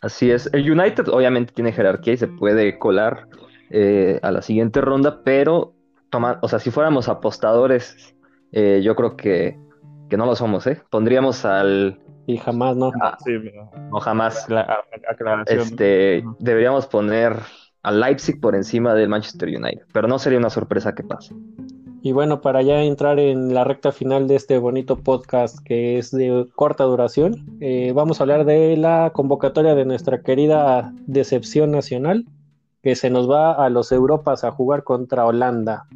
Así 0.00 0.30
es. 0.30 0.48
El 0.52 0.70
United 0.70 1.08
obviamente 1.08 1.52
tiene 1.54 1.72
jerarquía 1.72 2.14
y 2.14 2.16
se 2.16 2.28
puede 2.28 2.78
colar 2.78 3.26
eh, 3.70 4.18
a 4.22 4.30
la 4.30 4.42
siguiente 4.42 4.80
ronda, 4.80 5.22
pero 5.24 5.74
toma, 6.10 6.38
o 6.42 6.48
sea, 6.48 6.58
si 6.58 6.70
fuéramos 6.70 7.08
apostadores, 7.08 8.14
eh, 8.52 8.80
yo 8.84 8.94
creo 8.96 9.16
que, 9.16 9.58
que 10.10 10.16
no 10.16 10.26
lo 10.26 10.36
somos, 10.36 10.66
¿eh? 10.66 10.82
Pondríamos 10.90 11.44
al, 11.44 11.98
Y 12.26 12.36
jamás, 12.36 12.76
¿no? 12.76 12.92
Ah, 13.00 13.16
Sí, 13.24 13.32
pero- 13.42 13.70
no 13.90 13.98
jamás, 14.00 14.44
acla- 14.48 14.60
a- 14.68 15.10
aclaración. 15.12 15.60
este, 15.60 16.22
deberíamos 16.38 16.86
poner 16.86 17.36
al 17.82 18.00
Leipzig 18.00 18.40
por 18.40 18.54
encima 18.54 18.94
del 18.94 19.08
Manchester 19.08 19.48
United, 19.48 19.86
pero 19.92 20.06
no 20.06 20.18
sería 20.18 20.38
una 20.38 20.50
sorpresa 20.50 20.94
que 20.94 21.02
pase. 21.02 21.34
Y 22.04 22.10
bueno, 22.10 22.40
para 22.40 22.62
ya 22.62 22.82
entrar 22.82 23.20
en 23.20 23.54
la 23.54 23.62
recta 23.62 23.92
final 23.92 24.26
de 24.26 24.34
este 24.34 24.58
bonito 24.58 24.96
podcast 24.96 25.58
que 25.64 25.98
es 25.98 26.10
de 26.10 26.48
corta 26.56 26.82
duración, 26.82 27.46
eh, 27.60 27.92
vamos 27.94 28.18
a 28.18 28.24
hablar 28.24 28.44
de 28.44 28.76
la 28.76 29.12
convocatoria 29.14 29.76
de 29.76 29.84
nuestra 29.84 30.22
querida 30.22 30.92
decepción 31.06 31.70
nacional, 31.70 32.26
que 32.82 32.96
se 32.96 33.08
nos 33.08 33.30
va 33.30 33.52
a 33.52 33.70
los 33.70 33.92
Europas 33.92 34.42
a 34.42 34.50
jugar 34.50 34.82
contra 34.82 35.24
Holanda. 35.24 35.86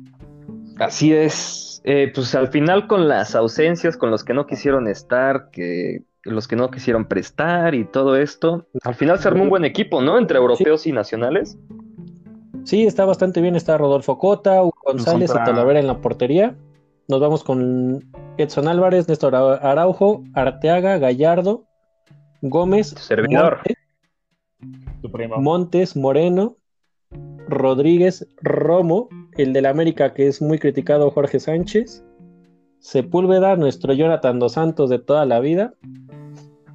Así 0.78 1.12
es, 1.12 1.82
eh, 1.82 2.12
pues 2.14 2.36
al 2.36 2.48
final 2.48 2.86
con 2.86 3.08
las 3.08 3.34
ausencias, 3.34 3.96
con 3.96 4.12
los 4.12 4.22
que 4.22 4.32
no 4.32 4.46
quisieron 4.46 4.86
estar, 4.86 5.50
que 5.50 6.04
los 6.22 6.46
que 6.46 6.54
no 6.54 6.70
quisieron 6.70 7.06
prestar 7.06 7.74
y 7.74 7.84
todo 7.84 8.16
esto, 8.16 8.66
al 8.84 8.94
final 8.94 9.18
se 9.18 9.26
armó 9.26 9.42
un 9.42 9.50
buen 9.50 9.64
equipo, 9.64 10.00
¿no? 10.02 10.18
Entre 10.18 10.38
europeos 10.38 10.86
y 10.86 10.92
nacionales. 10.92 11.58
Sí, 12.66 12.84
está 12.84 13.04
bastante 13.04 13.40
bien, 13.40 13.54
está 13.54 13.78
Rodolfo 13.78 14.18
Cota, 14.18 14.62
Hugo 14.62 14.74
González 14.84 15.30
contra- 15.30 15.44
y 15.44 15.46
Talavera 15.54 15.78
en 15.80 15.86
la 15.86 16.00
portería. 16.00 16.56
Nos 17.08 17.20
vamos 17.20 17.44
con 17.44 18.04
Edson 18.38 18.66
Álvarez, 18.66 19.08
Néstor 19.08 19.36
Ara- 19.36 19.54
Araujo, 19.62 20.24
Arteaga, 20.34 20.98
Gallardo, 20.98 21.64
Gómez, 22.42 22.88
servidor. 22.88 23.58
Montes, 23.58 23.76
Tu 25.00 25.12
primo. 25.12 25.36
Montes, 25.38 25.96
Moreno, 25.96 26.56
Rodríguez, 27.48 28.26
Romo, 28.42 29.08
el 29.36 29.52
del 29.52 29.66
América 29.66 30.12
que 30.12 30.26
es 30.26 30.42
muy 30.42 30.58
criticado 30.58 31.10
Jorge 31.12 31.38
Sánchez, 31.38 32.04
Sepúlveda, 32.80 33.54
nuestro 33.56 33.92
Jonathan 33.92 34.38
Dos 34.40 34.52
Santos 34.52 34.90
de 34.90 34.98
toda 34.98 35.24
la 35.24 35.38
vida, 35.40 35.74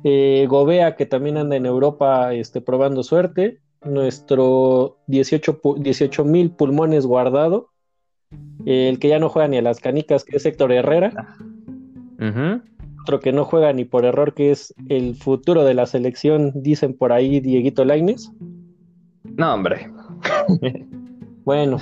Eh, 0.03 0.47
Gobea, 0.49 0.95
que 0.95 1.05
también 1.05 1.37
anda 1.37 1.55
en 1.57 1.67
Europa 1.67 2.33
este, 2.33 2.59
probando 2.59 3.03
suerte. 3.03 3.59
Nuestro 3.83 4.97
18 5.07 6.25
mil 6.25 6.51
pulmones 6.51 7.05
guardado. 7.05 7.69
El 8.65 8.99
que 8.99 9.09
ya 9.09 9.19
no 9.19 9.29
juega 9.29 9.47
ni 9.47 9.57
a 9.57 9.61
las 9.61 9.79
canicas, 9.79 10.23
que 10.23 10.37
es 10.37 10.45
Héctor 10.45 10.71
Herrera. 10.71 11.35
Otro 13.01 13.19
que 13.19 13.31
no 13.33 13.45
juega 13.45 13.73
ni 13.73 13.83
por 13.85 14.05
error, 14.05 14.33
que 14.35 14.51
es 14.51 14.73
el 14.87 15.15
futuro 15.15 15.63
de 15.63 15.73
la 15.73 15.87
selección, 15.87 16.51
dicen 16.55 16.93
por 16.95 17.11
ahí 17.11 17.39
Dieguito 17.39 17.83
Laines. 17.83 18.31
No, 19.37 19.55
hombre. 19.55 19.89
Bueno, 21.43 21.77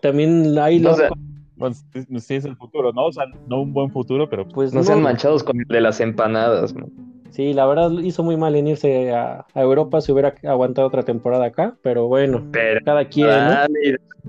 también 0.00 0.56
ahí 0.58 0.78
No, 0.80 0.88
lo- 0.90 0.94
o 0.94 0.96
sea, 0.98 1.10
Bueno, 1.56 1.74
sí, 1.74 2.20
sí 2.20 2.34
es 2.36 2.44
el 2.46 2.56
futuro, 2.56 2.92
¿no? 2.92 3.06
O 3.06 3.12
sea, 3.12 3.24
no 3.48 3.60
un 3.62 3.72
buen 3.74 3.90
futuro, 3.90 4.30
pero 4.30 4.48
pues 4.48 4.72
no 4.72 4.80
no, 4.80 4.84
sean 4.84 5.02
manchados 5.02 5.42
con 5.44 5.60
el 5.60 5.66
de 5.66 5.80
las 5.82 6.00
empanadas. 6.00 6.74
man. 6.74 6.90
Sí, 7.30 7.52
la 7.52 7.66
verdad 7.66 7.90
hizo 8.02 8.22
muy 8.22 8.36
mal 8.36 8.54
en 8.56 8.68
irse 8.68 9.12
a, 9.12 9.46
a 9.52 9.60
Europa, 9.60 10.00
si 10.00 10.12
hubiera 10.12 10.34
aguantado 10.44 10.88
otra 10.88 11.02
temporada 11.02 11.46
acá, 11.46 11.76
pero 11.82 12.06
bueno, 12.06 12.46
Pero 12.52 12.80
cada 12.84 13.04
quien, 13.08 13.28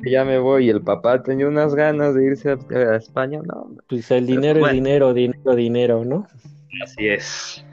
ya 0.04 0.26
me 0.26 0.40
voy. 0.40 0.68
Y 0.68 0.70
el 0.70 0.82
papá 0.82 1.22
tenía 1.24 1.48
unas 1.48 1.76
ganas 1.76 2.16
de 2.16 2.26
irse 2.26 2.52
a, 2.52 2.58
a 2.76 2.96
España. 2.96 3.42
No. 3.44 3.72
Pues 3.88 4.10
el 4.12 4.26
dinero 4.26 4.60
bueno. 4.60 4.68
es 4.68 4.74
dinero, 4.74 5.14
dinero, 5.14 5.56
dinero, 5.56 6.06
¿no? 6.06 6.28
así 6.84 7.08
es. 7.08 7.66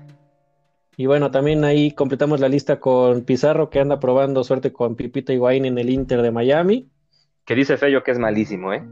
Y 0.97 1.06
bueno, 1.06 1.30
también 1.30 1.62
ahí 1.64 1.90
completamos 1.90 2.40
la 2.40 2.49
lista 2.49 2.80
con 2.80 3.23
Pizarro, 3.23 3.68
que 3.68 3.80
anda 3.80 4.00
probando 4.00 4.42
suerte 4.45 4.73
con 4.73 4.97
Pipita 4.97 5.33
Higuaín 5.33 5.66
en 5.66 5.78
el 5.78 5.90
Inter 5.90 6.23
de 6.23 6.30
Miami. 6.30 6.88
Que 7.45 7.54
dice 7.54 7.76
Fello 7.76 8.02
que 8.02 8.12
es 8.12 8.18
malísimo, 8.18 8.73
¿eh? 8.73 8.83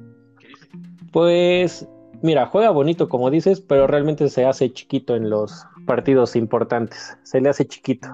Pues, 1.12 1.88
mira, 2.22 2.46
juega 2.46 2.70
bonito 2.70 3.08
como 3.08 3.30
dices, 3.30 3.62
pero 3.62 3.86
realmente 3.86 4.28
se 4.28 4.44
hace 4.44 4.70
chiquito 4.72 5.16
en 5.16 5.30
los 5.30 5.64
partidos 5.84 6.36
importantes. 6.36 7.16
Se 7.22 7.40
le 7.40 7.48
hace 7.48 7.66
chiquito. 7.66 8.08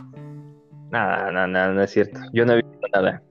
Nada, 0.91 1.31
nada, 1.31 1.47
nada, 1.47 1.73
no 1.73 1.83
es 1.83 1.91
cierto. 1.91 2.19
Yo 2.33 2.45
no 2.45 2.53
he 2.53 2.57
visto 2.57 2.87
nada. 2.93 3.23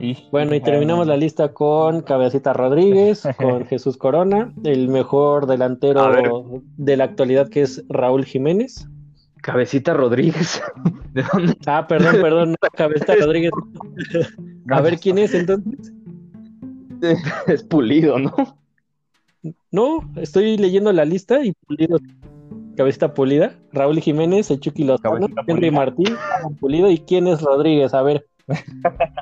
Y, 0.00 0.16
Bueno, 0.30 0.54
y 0.54 0.60
terminamos 0.60 1.06
la 1.06 1.16
lista 1.16 1.52
con 1.52 2.02
Cabecita 2.02 2.52
Rodríguez, 2.52 3.22
con 3.36 3.66
Jesús 3.66 3.96
Corona, 3.96 4.52
el 4.64 4.88
mejor 4.88 5.46
delantero 5.46 6.62
de 6.76 6.96
la 6.96 7.04
actualidad 7.04 7.48
que 7.48 7.62
es 7.62 7.84
Raúl 7.88 8.24
Jiménez. 8.24 8.88
Cabecita 9.42 9.94
Rodríguez. 9.94 10.60
¿De 11.12 11.22
dónde? 11.32 11.56
Ah, 11.66 11.86
perdón, 11.86 12.16
perdón, 12.20 12.50
no, 12.50 12.68
Cabecita 12.76 13.14
Rodríguez. 13.16 13.52
A 14.70 14.80
ver 14.80 14.98
quién 14.98 15.18
es 15.18 15.32
entonces. 15.34 15.92
Es 17.46 17.62
pulido, 17.62 18.18
¿no? 18.18 18.34
No, 19.70 20.10
estoy 20.16 20.56
leyendo 20.56 20.92
la 20.92 21.04
lista 21.04 21.44
y 21.44 21.52
Pulido, 21.66 21.98
Cabecita 22.78 23.12
Pulida, 23.12 23.52
Raúl 23.72 23.98
Jiménez, 24.00 24.50
el 24.52 24.60
Chucky 24.60 24.84
Lozano, 24.84 25.26
Henry 25.48 25.70
Pulida. 25.70 25.72
Martín, 25.72 26.16
Alan 26.38 26.54
Pulido 26.56 26.88
y 26.90 26.98
quién 26.98 27.26
es 27.26 27.42
Rodríguez. 27.42 27.92
A 27.92 28.02
ver, 28.02 28.24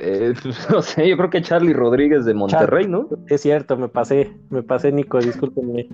Eh, 0.00 0.34
pues, 0.42 0.68
no 0.70 0.82
sé, 0.82 1.08
yo 1.08 1.16
creo 1.16 1.30
que 1.30 1.40
Charlie 1.42 1.72
Rodríguez 1.72 2.26
de 2.26 2.34
Monterrey, 2.34 2.86
¿no? 2.86 3.08
es 3.28 3.40
cierto, 3.40 3.76
me 3.78 3.88
pasé, 3.88 4.30
me 4.50 4.62
pasé, 4.62 4.92
Nico, 4.92 5.18
discúlpenme. 5.18 5.88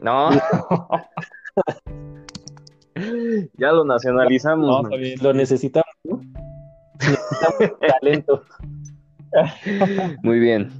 No. 0.00 0.30
ya 3.58 3.72
lo 3.72 3.84
nacionalizamos. 3.84 4.82
No. 4.82 4.88
Lo 5.22 5.32
necesitamos, 5.34 5.94
¿no? 6.04 6.20
Necesitamos 6.98 7.78
talento. 8.00 8.42
Muy 10.22 10.40
bien. 10.40 10.70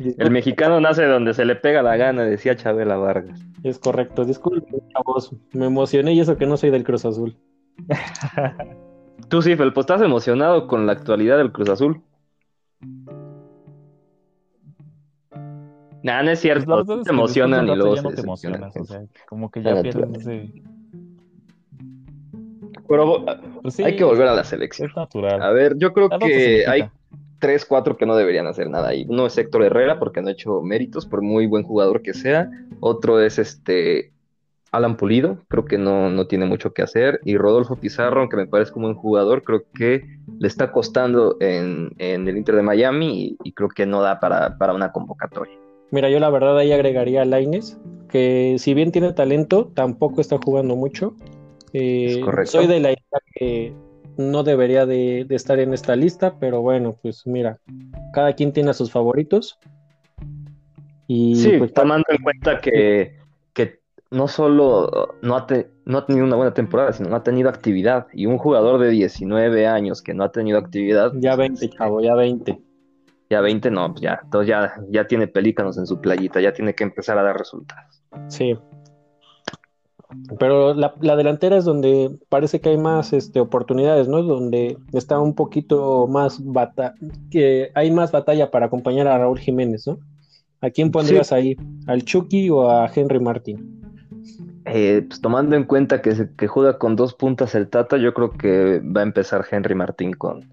El 0.00 0.30
mexicano 0.30 0.80
nace 0.80 1.04
donde 1.04 1.34
se 1.34 1.44
le 1.44 1.56
pega 1.56 1.82
la 1.82 1.96
gana, 1.96 2.22
decía 2.22 2.56
Chabela 2.56 2.96
Vargas. 2.96 3.40
Es 3.62 3.78
correcto, 3.78 4.24
disculpen, 4.24 4.80
chavos, 4.92 5.34
me 5.52 5.66
emocioné 5.66 6.14
y 6.14 6.20
eso 6.20 6.36
que 6.36 6.46
no 6.46 6.56
soy 6.56 6.70
del 6.70 6.84
Cruz 6.84 7.04
Azul. 7.04 7.36
Tú 9.28 9.42
sí, 9.42 9.54
Felpo, 9.56 9.80
¿estás 9.80 10.00
emocionado 10.02 10.66
con 10.66 10.86
la 10.86 10.92
actualidad 10.92 11.36
del 11.36 11.52
Cruz 11.52 11.68
Azul? 11.68 12.02
Nah, 16.02 16.22
no 16.22 16.30
es 16.30 16.38
Pues 16.38 16.40
cierto. 16.40 16.76
verdad 16.76 16.98
es 17.00 17.04
te 17.04 17.10
emocionan 17.10 17.68
y 17.68 17.76
luego 17.76 17.94
ya 17.94 18.00
se 18.00 18.08
no 18.08 18.14
te 18.14 18.20
emocionas, 18.22 18.76
o 18.76 18.84
sea, 18.84 19.02
como 19.28 19.50
que 19.50 19.60
La 19.60 19.74
ya 19.74 19.82
pierden 19.82 20.14
ese... 20.16 20.52
Pero 22.88 23.24
Pues 23.62 23.74
sí, 23.74 23.84
hay 23.84 23.96
que 23.96 24.04
volver 24.04 24.26
a 24.28 24.34
la 24.34 24.42
selección. 24.44 24.88
Es 24.88 24.96
natural. 24.96 25.42
A 25.42 25.50
ver, 25.50 25.76
yo 25.76 25.92
creo 25.92 26.08
que 26.08 26.66
hay. 26.66 26.88
Tres, 27.40 27.64
cuatro 27.64 27.96
que 27.96 28.06
no 28.06 28.14
deberían 28.14 28.46
hacer 28.46 28.70
nada 28.70 28.88
ahí. 28.90 29.04
Uno 29.08 29.26
es 29.26 29.36
Héctor 29.36 29.64
Herrera 29.64 29.98
porque 29.98 30.22
no 30.22 30.28
ha 30.28 30.32
hecho 30.32 30.62
méritos, 30.62 31.06
por 31.06 31.22
muy 31.22 31.46
buen 31.46 31.64
jugador 31.64 32.02
que 32.02 32.14
sea. 32.14 32.50
Otro 32.78 33.20
es 33.20 33.38
este 33.38 34.12
Alan 34.72 34.96
Pulido, 34.96 35.38
creo 35.48 35.64
que 35.64 35.78
no, 35.78 36.10
no 36.10 36.28
tiene 36.28 36.46
mucho 36.46 36.72
que 36.72 36.82
hacer. 36.82 37.20
Y 37.24 37.36
Rodolfo 37.36 37.74
Pizarro, 37.74 38.20
aunque 38.20 38.36
me 38.36 38.46
parece 38.46 38.72
un 38.76 38.82
buen 38.82 38.94
jugador, 38.94 39.42
creo 39.42 39.64
que 39.74 40.04
le 40.38 40.46
está 40.46 40.70
costando 40.70 41.36
en, 41.40 41.90
en 41.98 42.28
el 42.28 42.36
Inter 42.36 42.54
de 42.54 42.62
Miami 42.62 43.24
y, 43.24 43.36
y 43.42 43.52
creo 43.52 43.68
que 43.68 43.84
no 43.86 44.00
da 44.00 44.20
para, 44.20 44.56
para 44.58 44.72
una 44.72 44.92
convocatoria. 44.92 45.54
Mira, 45.90 46.08
yo 46.08 46.20
la 46.20 46.30
verdad 46.30 46.56
ahí 46.56 46.70
agregaría 46.70 47.22
a 47.22 47.24
Laines, 47.24 47.80
que 48.08 48.54
si 48.58 48.74
bien 48.74 48.92
tiene 48.92 49.12
talento, 49.12 49.72
tampoco 49.74 50.20
está 50.20 50.38
jugando 50.38 50.76
mucho. 50.76 51.16
Eh, 51.72 52.18
Es 52.18 52.18
correcto. 52.18 52.52
soy 52.52 52.68
de 52.68 52.78
la 52.78 52.90
idea 52.92 53.20
que 53.34 53.72
no 54.16 54.42
debería 54.42 54.86
de, 54.86 55.24
de 55.26 55.34
estar 55.36 55.58
en 55.60 55.72
esta 55.72 55.96
lista, 55.96 56.38
pero 56.38 56.60
bueno, 56.60 56.96
pues 57.00 57.26
mira, 57.26 57.58
cada 58.12 58.32
quien 58.34 58.52
tiene 58.52 58.70
a 58.70 58.74
sus 58.74 58.90
favoritos. 58.90 59.58
Y 61.06 61.36
Sí, 61.36 61.52
pues, 61.58 61.72
tomando 61.72 62.04
en 62.08 62.22
cuenta 62.22 62.60
que, 62.60 63.16
que 63.52 63.80
no 64.10 64.28
solo 64.28 65.16
no 65.22 65.36
ha, 65.36 65.46
te- 65.46 65.68
no 65.84 65.98
ha 65.98 66.06
tenido 66.06 66.24
una 66.24 66.36
buena 66.36 66.54
temporada, 66.54 66.92
sino 66.92 67.08
no 67.08 67.16
ha 67.16 67.22
tenido 67.22 67.48
actividad. 67.48 68.06
Y 68.12 68.26
un 68.26 68.38
jugador 68.38 68.80
de 68.80 68.90
19 68.90 69.66
años 69.66 70.02
que 70.02 70.14
no 70.14 70.24
ha 70.24 70.30
tenido 70.30 70.58
actividad, 70.58 71.12
ya 71.16 71.34
20, 71.36 71.68
chavo, 71.70 72.00
ya 72.00 72.14
20. 72.14 72.60
ya 73.28 73.40
20 73.40 73.70
no, 73.70 73.90
pues 73.92 74.02
ya, 74.02 74.20
entonces 74.22 74.48
ya, 74.48 74.74
ya 74.90 75.06
tiene 75.06 75.26
pelícanos 75.28 75.78
en 75.78 75.86
su 75.86 76.00
playita, 76.00 76.40
ya 76.40 76.52
tiene 76.52 76.74
que 76.74 76.84
empezar 76.84 77.18
a 77.18 77.22
dar 77.22 77.36
resultados. 77.36 78.02
Sí. 78.28 78.56
Pero 80.38 80.74
la, 80.74 80.94
la 81.00 81.16
delantera 81.16 81.56
es 81.56 81.64
donde 81.64 82.10
parece 82.28 82.60
que 82.60 82.70
hay 82.70 82.78
más 82.78 83.12
este, 83.12 83.40
oportunidades, 83.40 84.08
¿no? 84.08 84.22
Donde 84.22 84.76
está 84.92 85.18
un 85.20 85.34
poquito 85.34 86.06
más 86.08 86.44
bata 86.44 86.94
que 87.30 87.70
hay 87.74 87.90
más 87.90 88.10
batalla 88.12 88.50
para 88.50 88.66
acompañar 88.66 89.06
a 89.06 89.18
Raúl 89.18 89.38
Jiménez, 89.38 89.86
¿no? 89.86 89.98
¿A 90.60 90.70
quién 90.70 90.90
pondrías 90.90 91.32
ahí? 91.32 91.56
¿Al 91.86 92.04
Chucky 92.04 92.50
o 92.50 92.68
a 92.70 92.90
Henry 92.94 93.20
Martín? 93.20 93.80
Eh, 94.66 95.04
pues 95.08 95.20
tomando 95.20 95.56
en 95.56 95.64
cuenta 95.64 96.02
que, 96.02 96.14
se- 96.14 96.30
que 96.36 96.46
juega 96.46 96.78
con 96.78 96.94
dos 96.96 97.14
puntas 97.14 97.54
el 97.54 97.68
Tata, 97.68 97.96
yo 97.96 98.12
creo 98.12 98.30
que 98.32 98.80
va 98.80 99.00
a 99.00 99.04
empezar 99.04 99.44
Henry 99.50 99.74
Martín 99.74 100.12
con, 100.12 100.48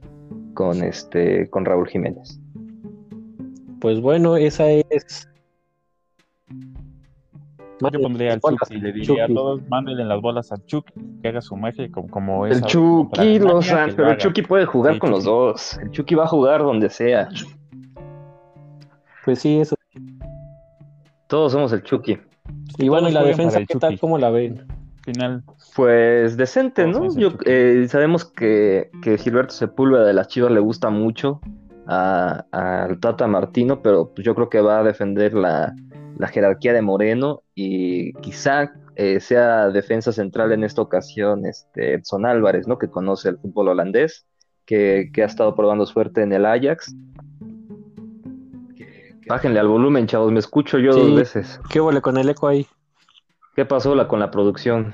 con, 0.54 0.82
este, 0.82 1.50
con 1.50 1.66
Raúl 1.66 1.88
Jiménez. 1.90 2.40
Pues 3.82 4.00
bueno, 4.02 4.38
esa 4.38 4.70
es. 4.72 5.28
Yo 7.80 8.02
pondría 8.02 8.34
al 8.34 8.42
Chucky, 8.42 8.80
le 8.80 8.92
diría 8.92 9.24
a 9.24 9.28
Chucky. 9.28 9.34
todos, 9.36 9.62
mándenle 9.70 10.04
las 10.06 10.20
bolas 10.22 10.52
al 10.52 10.66
Chucky, 10.66 10.94
que 11.22 11.28
haga 11.28 11.42
su 11.42 11.56
magia 11.56 11.90
como, 11.92 12.08
como 12.10 12.46
El 12.46 12.54
esa 12.54 12.62
contra 12.62 12.72
Chucky, 12.80 13.20
Alemania, 13.22 13.54
Lozano, 13.54 13.86
que 13.86 13.92
lo 13.92 13.96
pero 13.98 14.10
el. 14.12 14.18
Chucky 14.18 14.42
puede 14.42 14.66
jugar 14.66 14.94
Sí, 14.94 15.00
con 15.00 15.12
los 15.12 15.24
dos. 15.26 15.78
El 15.78 15.92
Chucky 15.92 16.16
va 16.16 16.24
a 16.24 16.28
jugar 16.28 16.62
donde 16.64 16.90
sea. 16.90 17.30
Pues 19.26 19.40
sí, 19.40 19.60
eso. 19.60 19.76
Todos 21.28 21.52
somos 21.52 21.72
el 21.74 21.84
Chucky. 21.84 22.18
Y 22.78 22.90
bueno, 22.90 23.10
¿y 23.10 23.12
la 23.12 23.24
defensa 23.24 23.60
el 23.60 23.68
qué 23.68 23.76
tal? 23.78 24.00
¿Cómo 24.00 24.18
la 24.18 24.30
ven? 24.30 24.66
Final, 25.04 25.44
Pues 25.76 26.36
decente, 26.36 26.86
¿no? 26.86 27.06
el 27.06 27.16
Yo, 27.16 27.30
eh, 27.46 27.86
sabemos 27.90 28.26
que, 28.26 28.90
que 29.02 29.18
Gilberto 29.18 29.54
Sepúlveda 29.54 30.06
de 30.06 30.14
las 30.14 30.28
Chivas 30.28 30.52
le 30.52 30.60
gusta 30.60 30.90
mucho 30.90 31.40
a- 31.88 32.44
al 32.52 33.00
Tata 33.00 33.26
Martino, 33.28 33.82
pero 33.82 34.12
pues 34.14 34.26
yo 34.26 34.36
creo 34.36 34.50
que 34.50 34.60
va 34.60 34.80
a 34.80 34.84
defender 34.84 35.34
la, 35.34 35.74
la 36.18 36.28
jerarquía 36.28 36.74
de 36.74 36.82
Moreno 36.82 37.42
y 37.56 38.14
quizá 38.22 38.74
eh, 38.96 39.20
sea 39.20 39.70
defensa 39.70 40.12
central 40.12 40.52
en 40.52 40.64
esta 40.64 40.82
ocasión 40.82 41.46
este 41.46 41.94
Edson 41.94 42.26
Álvarez, 42.26 42.68
¿no? 42.68 42.78
Que 42.78 42.90
conoce 42.90 43.30
el 43.30 43.38
fútbol 43.38 43.70
holandés, 43.70 44.26
que, 44.66 45.10
que 45.14 45.24
ha 45.24 45.26
estado 45.28 45.56
probando 45.56 45.86
suerte 45.86 46.22
en 46.24 46.34
el 46.34 46.46
Ajax. 46.46 46.96
Bájenle 49.28 49.60
al 49.60 49.68
volumen, 49.68 50.08
chavos, 50.08 50.32
me 50.32 50.40
escucho 50.40 50.80
yo 50.80 50.94
Sí. 50.94 51.00
dos 51.02 51.16
veces. 51.16 51.60
¿Qué 51.70 51.82
huele 51.82 52.02
con 52.02 52.18
el 52.18 52.30
eco 52.30 52.48
ahí? 52.48 52.66
¿Qué 53.56 53.66
pasó 53.66 53.94
la, 53.94 54.08
con 54.08 54.20
la 54.20 54.32
producción? 54.32 54.94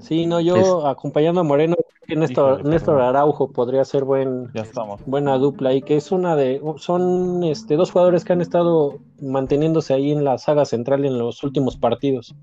Sí, 0.00 0.26
no, 0.26 0.40
yo 0.40 0.56
Es- 0.56 0.86
acompañando 0.86 1.40
a 1.40 1.44
Moreno, 1.44 1.76
que 2.06 2.16
Néstor, 2.16 2.60
Híjole, 2.60 2.70
Néstor. 2.70 3.00
Araujo 3.00 3.52
podría 3.52 3.84
ser 3.84 4.04
buen, 4.04 4.50
ya 4.54 4.62
estamos. 4.62 5.00
buena 5.06 5.38
dupla 5.38 5.72
y 5.72 5.82
que 5.82 5.96
es 5.96 6.12
una 6.12 6.36
de 6.36 6.60
son 6.76 7.44
este 7.44 7.76
dos 7.76 7.90
jugadores 7.90 8.24
que 8.24 8.32
han 8.32 8.40
estado 8.40 8.98
manteniéndose 9.20 9.94
ahí 9.94 10.12
en 10.12 10.24
la 10.24 10.38
saga 10.38 10.64
central 10.64 11.04
en 11.04 11.18
los 11.18 11.42
últimos 11.44 11.76
partidos. 11.76 12.34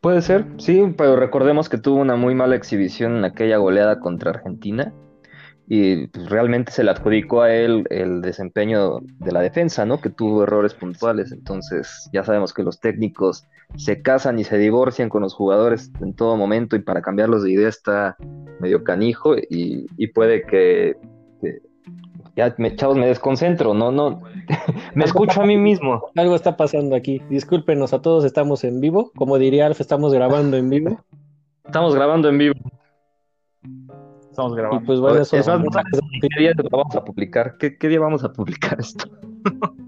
Puede 0.00 0.22
ser, 0.22 0.46
sí, 0.58 0.82
pero 0.96 1.14
recordemos 1.14 1.68
que 1.68 1.78
tuvo 1.78 2.00
una 2.00 2.16
muy 2.16 2.34
mala 2.34 2.56
exhibición 2.56 3.18
en 3.18 3.24
aquella 3.24 3.58
goleada 3.58 4.00
contra 4.00 4.30
Argentina 4.30 4.92
y 5.68 6.08
pues, 6.08 6.28
realmente 6.28 6.72
se 6.72 6.84
le 6.84 6.90
adjudicó 6.90 7.42
a 7.42 7.54
él 7.54 7.86
el 7.88 8.20
desempeño 8.20 8.98
de 9.00 9.32
la 9.32 9.40
defensa, 9.40 9.86
¿no? 9.86 10.00
Que 10.00 10.10
tuvo 10.10 10.42
errores 10.42 10.74
puntuales. 10.74 11.32
Entonces, 11.32 12.10
ya 12.12 12.24
sabemos 12.24 12.52
que 12.52 12.62
los 12.62 12.80
técnicos 12.80 13.46
se 13.76 14.02
casan 14.02 14.38
y 14.38 14.44
se 14.44 14.58
divorcian 14.58 15.08
con 15.08 15.22
los 15.22 15.34
jugadores 15.34 15.90
en 16.00 16.14
todo 16.14 16.36
momento 16.36 16.76
y 16.76 16.80
para 16.80 17.02
cambiarlos 17.02 17.42
de 17.42 17.52
idea 17.52 17.68
está 17.68 18.16
medio 18.60 18.84
canijo 18.84 19.34
y, 19.36 20.06
puede 20.08 20.42
que, 20.46 20.96
ya 22.36 22.54
me, 22.58 22.74
chavos 22.76 22.96
me 22.96 23.06
desconcentro, 23.06 23.74
no, 23.74 23.90
no, 23.90 24.22
me 24.94 25.04
escucho 25.04 25.42
a 25.42 25.46
mí 25.46 25.56
mismo. 25.56 26.02
Algo 26.16 26.34
está 26.34 26.56
pasando 26.56 26.96
aquí. 26.96 27.20
Discúlpenos 27.28 27.92
a 27.92 28.00
todos, 28.00 28.24
estamos 28.24 28.64
en 28.64 28.80
vivo. 28.80 29.10
Como 29.14 29.38
diría 29.38 29.66
Alf, 29.66 29.80
estamos 29.80 30.14
grabando 30.14 30.56
en 30.56 30.70
vivo. 30.70 31.00
Estamos 31.64 31.94
grabando 31.94 32.28
en 32.28 32.38
vivo. 32.38 32.54
Estamos 34.30 34.54
grabando. 34.54 34.82
Y 34.82 34.86
pues 34.86 35.00
bueno, 35.00 35.20
eso 35.20 35.36
¿Qué 35.36 36.28
día 36.38 36.52
vamos 36.70 36.96
a 36.96 37.04
publicar? 37.04 37.56
¿Qué, 37.58 37.88
día 37.88 38.00
vamos 38.00 38.24
a 38.24 38.32
publicar 38.32 38.80
esto? 38.80 39.04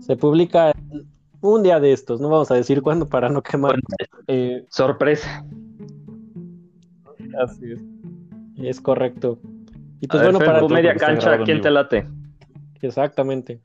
Se 0.00 0.16
publica 0.16 0.72
un 1.44 1.62
día 1.62 1.78
de 1.78 1.92
estos, 1.92 2.20
no 2.20 2.28
vamos 2.30 2.50
a 2.50 2.54
decir 2.54 2.80
cuándo 2.80 3.06
para 3.06 3.28
no 3.28 3.42
quemar. 3.42 3.76
Eh, 4.26 4.64
sorpresa. 4.70 5.44
Así 7.42 7.72
es. 7.72 7.80
Es 8.58 8.80
correcto. 8.80 9.38
Y 10.00 10.06
pues 10.06 10.22
bueno, 10.22 10.38
para 10.38 10.66
media 10.68 10.96
cancha, 10.96 11.38
¿quién 11.44 11.60
te 11.60 11.70
late? 11.70 12.06
Exactamente. 12.80 13.60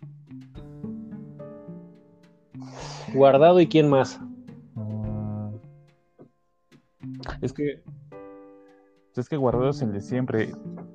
Guardado 3.13 3.59
y 3.61 3.67
quién 3.67 3.89
más. 3.89 4.19
Ah, 4.75 5.51
es 7.41 7.53
que 7.53 7.81
es 9.15 9.27
que 9.27 9.37
Guardado 9.37 9.69
es 9.69 9.81
el 9.81 9.91
de 9.91 10.01
siempre. 10.01 10.51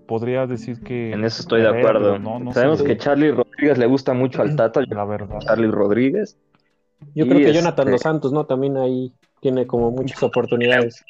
Podría 0.07 0.47
decir 0.47 0.81
que. 0.81 1.13
En 1.13 1.25
eso 1.25 1.43
estoy 1.43 1.63
de 1.63 1.69
acuerdo. 1.69 2.19
Sabemos 2.53 2.83
que 2.83 2.97
Charlie 2.97 3.33
Rodríguez 3.33 3.79
le 3.79 3.87
gusta 3.87 4.15
mucho 4.15 4.43
al 4.43 4.57
Tata. 4.57 4.81
La 4.89 5.05
verdad. 5.05 5.39
Charlie 5.41 5.71
Rodríguez. 5.71 6.39
Yo 7.15 7.27
creo 7.27 7.39
que 7.39 7.53
Jonathan 7.53 7.87
Dos 7.87 7.95
este 7.95 8.09
Santos, 8.09 8.33
¿no? 8.33 8.47
También 8.47 8.77
ahí 8.77 9.13
tiene 9.41 9.67
como 9.67 9.91
muchas 9.91 10.23
oportunidades. 10.23 11.05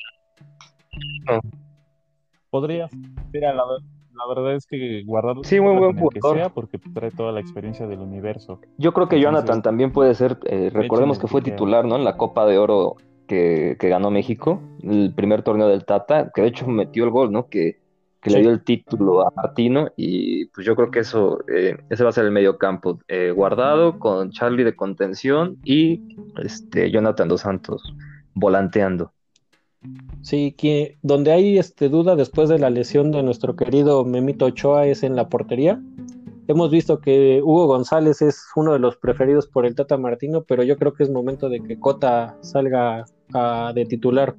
Podría. 2.50 2.88
Mira, 3.32 3.52
la, 3.52 3.64
verdad 4.28 4.54
es 4.54 4.66
que 4.66 5.02
Guardado. 5.04 5.42
Sí, 5.44 5.60
muy 5.60 5.76
buen 5.76 5.98
jugador. 5.98 6.36
Sea 6.36 6.48
porque 6.48 6.78
trae 6.78 7.10
toda 7.10 7.32
la 7.32 7.40
experiencia 7.40 7.86
del 7.86 8.00
universo. 8.00 8.60
Yo 8.78 8.92
creo 8.92 9.08
que 9.08 9.20
Jonathan 9.20 9.62
también 9.62 9.92
puede 9.92 10.14
ser. 10.14 10.38
Eh, 10.44 10.70
recordemos 10.72 11.18
que 11.18 11.26
fue 11.26 11.42
titular, 11.42 11.84
¿no? 11.84 11.96
En 11.96 12.04
la 12.04 12.16
Copa 12.16 12.46
de 12.46 12.58
Oro 12.58 12.96
que, 13.26 13.76
ganó 13.80 14.10
México, 14.10 14.60
el 14.82 15.12
primer 15.14 15.42
torneo 15.42 15.68
del 15.68 15.84
Tata, 15.84 16.30
que 16.34 16.42
de 16.42 16.48
hecho 16.48 16.66
metió 16.66 17.04
el 17.04 17.10
gol, 17.10 17.32
¿no? 17.32 17.48
Que, 17.48 17.78
le 18.30 18.40
dio 18.40 18.50
el 18.50 18.62
título 18.62 19.26
a 19.26 19.32
Martino 19.34 19.88
y 19.96 20.46
pues 20.46 20.66
yo 20.66 20.74
creo 20.76 20.90
que 20.90 21.00
eso, 21.00 21.38
eh, 21.48 21.76
ese 21.90 22.04
va 22.04 22.10
a 22.10 22.12
ser 22.12 22.24
el 22.24 22.30
medio 22.32 22.58
campo, 22.58 22.98
eh, 23.08 23.30
guardado 23.30 23.98
con 23.98 24.30
Charlie 24.30 24.64
de 24.64 24.74
contención 24.76 25.58
y 25.64 26.02
este 26.42 26.90
Jonathan 26.90 27.28
Dos 27.28 27.42
Santos 27.42 27.94
volanteando. 28.34 29.12
Sí, 30.22 30.52
que 30.56 30.96
donde 31.02 31.32
hay 31.32 31.58
este 31.58 31.88
duda 31.88 32.16
después 32.16 32.48
de 32.48 32.58
la 32.58 32.70
lesión 32.70 33.12
de 33.12 33.22
nuestro 33.22 33.54
querido 33.56 34.04
Memito 34.04 34.46
Ochoa 34.46 34.86
es 34.86 35.02
en 35.02 35.16
la 35.16 35.28
portería. 35.28 35.80
Hemos 36.46 36.70
visto 36.70 36.98
que 36.98 37.40
Hugo 37.42 37.66
González 37.66 38.20
es 38.22 38.46
uno 38.54 38.72
de 38.72 38.78
los 38.78 38.96
preferidos 38.96 39.46
por 39.46 39.64
el 39.64 39.74
Tata 39.74 39.96
Martino, 39.96 40.44
pero 40.44 40.62
yo 40.62 40.76
creo 40.76 40.92
que 40.92 41.02
es 41.02 41.10
momento 41.10 41.48
de 41.48 41.60
que 41.60 41.78
Cota 41.78 42.36
salga 42.40 43.04
de 43.74 43.86
titular. 43.86 44.34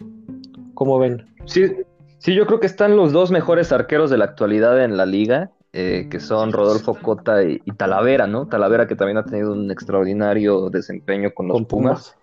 ¿Cómo 0.73 0.99
ven? 0.99 1.25
Sí, 1.45 1.71
sí, 2.17 2.35
yo 2.35 2.45
creo 2.45 2.59
que 2.59 2.67
están 2.67 2.95
los 2.95 3.11
dos 3.11 3.31
mejores 3.31 3.71
arqueros 3.71 4.09
de 4.09 4.17
la 4.17 4.25
actualidad 4.25 4.83
en 4.83 4.97
la 4.97 5.05
liga, 5.05 5.51
eh, 5.73 6.07
que 6.09 6.19
son 6.19 6.51
Rodolfo 6.51 6.95
Cota 6.95 7.43
y, 7.43 7.59
Talavera, 7.77 8.27
¿no? 8.27 8.47
Talavera 8.47 8.87
que 8.87 8.95
también 8.95 9.17
ha 9.17 9.25
tenido 9.25 9.51
un 9.51 9.71
extraordinario 9.71 10.69
desempeño 10.69 11.31
con 11.33 11.47
los 11.47 11.63
Pumas. 11.63 12.15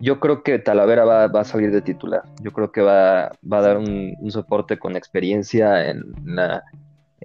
Yo 0.00 0.20
creo 0.20 0.42
que 0.42 0.58
Talavera 0.58 1.04
va, 1.04 1.24
a 1.24 1.44
salir 1.44 1.70
de 1.70 1.80
titular. 1.80 2.22
Yo 2.42 2.52
creo 2.52 2.70
que 2.72 2.82
va, 2.82 3.26
a 3.26 3.30
dar 3.42 3.78
un, 3.78 4.14
un 4.18 4.30
soporte 4.30 4.78
con 4.78 4.96
experiencia 4.96 5.88
en 5.88 6.04
la 6.24 6.62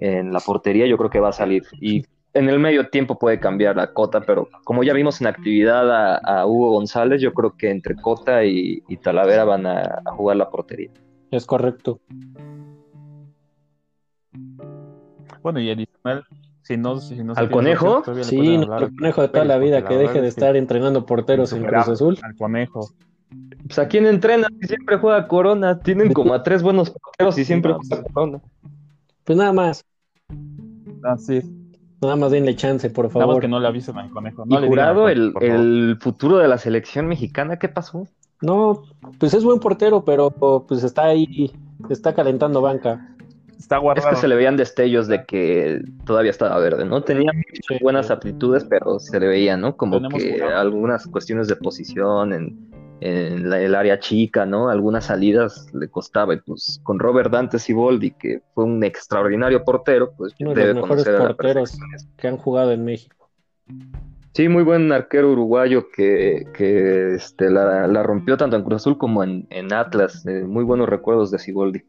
en 0.00 0.32
la 0.32 0.40
portería, 0.40 0.86
yo 0.86 0.96
creo 0.96 1.10
que 1.10 1.20
va 1.20 1.28
a 1.28 1.32
salir. 1.32 1.62
Y 1.80 2.04
en 2.32 2.48
el 2.48 2.58
medio 2.58 2.88
tiempo 2.88 3.18
puede 3.18 3.38
cambiar 3.38 3.76
la 3.76 3.92
Cota, 3.92 4.22
pero 4.22 4.48
como 4.64 4.82
ya 4.82 4.94
vimos 4.94 5.20
en 5.20 5.26
actividad 5.26 6.20
a, 6.24 6.46
Hugo 6.46 6.72
González, 6.72 7.20
yo 7.20 7.32
creo 7.32 7.56
que 7.56 7.70
entre 7.70 7.96
Cota 7.96 8.44
y, 8.44 8.80
Talavera 9.02 9.44
van 9.44 9.66
a, 9.66 10.02
jugar 10.16 10.36
la 10.36 10.50
portería. 10.50 10.90
Es 11.30 11.46
correcto. 11.46 12.00
Bueno, 15.42 15.60
y 15.60 15.70
adicional, 15.70 16.24
si 16.62 16.76
no, 16.76 16.98
¿Al 17.36 17.50
conejo? 17.50 18.02
sí, 18.22 18.54
el 18.54 18.66
conejo 18.66 19.22
de 19.22 19.28
toda 19.28 19.44
la 19.44 19.58
vida, 19.58 19.84
que 19.84 19.96
deje 19.96 20.20
de 20.20 20.28
estar 20.28 20.56
entrenando 20.56 21.06
porteros 21.06 21.52
en 21.52 21.64
Cruz 21.64 21.88
Azul. 21.88 22.18
Al 22.22 22.36
conejo. 22.36 22.90
Pues 23.66 23.78
a 23.78 23.86
quién 23.86 24.06
entrena 24.06 24.48
si 24.60 24.66
siempre 24.66 24.98
juega 24.98 25.28
Corona, 25.28 25.78
tienen 25.78 26.12
como 26.12 26.34
a 26.34 26.42
tres 26.42 26.62
buenos 26.62 26.90
porteros 26.90 27.38
y 27.38 27.44
siempre 27.44 27.74
juega 27.74 28.02
Corona. 28.12 28.40
Pues 29.24 29.38
nada 29.38 29.52
más. 29.52 29.84
Así 31.04 31.42
Nada 32.02 32.16
más 32.16 32.30
denle 32.30 32.56
chance, 32.56 32.88
por 32.88 33.10
favor. 33.10 33.28
Nada 33.28 33.40
que 33.40 33.48
no 33.48 33.60
le 33.60 33.68
avisen 33.68 33.98
al 33.98 34.10
conejo. 34.10 34.44
No 34.46 34.64
¿Y 34.64 34.68
jurado 34.68 35.08
el, 35.08 35.34
el, 35.40 35.98
futuro 36.00 36.38
de 36.38 36.48
la 36.48 36.56
selección 36.56 37.06
mexicana? 37.06 37.58
¿Qué 37.58 37.68
pasó? 37.68 38.08
No, 38.42 38.82
pues 39.18 39.34
es 39.34 39.44
buen 39.44 39.60
portero, 39.60 40.04
pero 40.04 40.30
pues 40.66 40.82
está 40.82 41.04
ahí, 41.04 41.52
está 41.88 42.14
calentando 42.14 42.60
banca. 42.60 43.06
Está 43.58 43.76
guardado. 43.76 44.08
Es 44.08 44.14
que 44.14 44.20
se 44.20 44.28
le 44.28 44.36
veían 44.36 44.56
destellos 44.56 45.06
de 45.06 45.24
que 45.26 45.82
todavía 46.06 46.30
estaba 46.30 46.58
verde, 46.58 46.86
¿no? 46.86 47.02
Tenía 47.02 47.30
buenas 47.82 48.10
aptitudes, 48.10 48.64
pero 48.64 48.98
se 48.98 49.20
le 49.20 49.26
veía, 49.26 49.56
¿no? 49.56 49.76
Como 49.76 50.08
que 50.08 50.42
algunas 50.42 51.06
cuestiones 51.06 51.46
de 51.48 51.56
posición 51.56 52.32
en 52.32 52.70
en 53.00 53.50
el 53.52 53.74
área 53.74 53.98
chica, 53.98 54.44
¿no? 54.44 54.68
Algunas 54.68 55.06
salidas 55.06 55.66
le 55.72 55.88
costaba, 55.88 56.34
y 56.34 56.40
pues 56.40 56.80
con 56.82 56.98
Robert 56.98 57.32
Dante 57.32 57.58
Siboldi, 57.58 58.12
que 58.12 58.42
fue 58.54 58.64
un 58.64 58.84
extraordinario 58.84 59.64
portero, 59.64 60.12
pues 60.16 60.34
Uno 60.38 60.54
de 60.54 60.74
los 60.74 60.76
mejores 60.76 61.08
porteros 61.08 61.78
que 62.16 62.28
han 62.28 62.36
jugado 62.36 62.72
en 62.72 62.84
México. 62.84 63.30
Sí, 64.32 64.48
muy 64.48 64.62
buen 64.62 64.92
arquero 64.92 65.32
uruguayo 65.32 65.88
que, 65.90 66.46
que 66.56 67.14
este, 67.14 67.50
la, 67.50 68.02
rompió 68.02 68.36
tanto 68.36 68.56
en 68.56 68.62
Cruz 68.62 68.76
Azul 68.76 68.96
como 68.96 69.24
en, 69.24 69.72
Atlas. 69.72 70.24
Eh, 70.26 70.44
muy 70.44 70.62
buenos 70.62 70.88
recuerdos 70.88 71.32
de 71.32 71.38
Siboldi. 71.40 71.82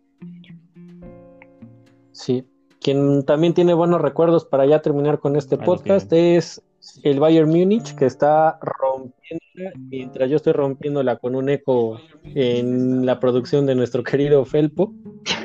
Sí, 2.12 2.44
quien 2.80 3.24
también 3.26 3.54
tiene 3.54 3.76
buenos 3.76 4.02
recuerdos 4.02 4.46
para 4.46 4.66
ya 4.66 4.82
terminar 4.82 5.20
con 5.20 5.36
este 5.36 5.58
podcast 5.58 6.12
es 6.12 6.64
el 7.04 7.20
Bayern 7.20 7.50
Múnich, 7.50 7.96
que 7.96 8.06
está 8.06 8.58
rompiendo, 8.60 9.46
mientras 9.90 10.30
yo 10.30 10.38
estoy 10.38 10.54
rompiéndola 10.54 11.18
con 11.18 11.36
un 11.36 11.48
eco 11.50 12.00
en 12.24 13.06
la 13.06 13.20
producción 13.20 13.68
de 13.68 13.76
nuestro 13.76 14.04
querido 14.04 14.44
Felpo. 14.46 14.94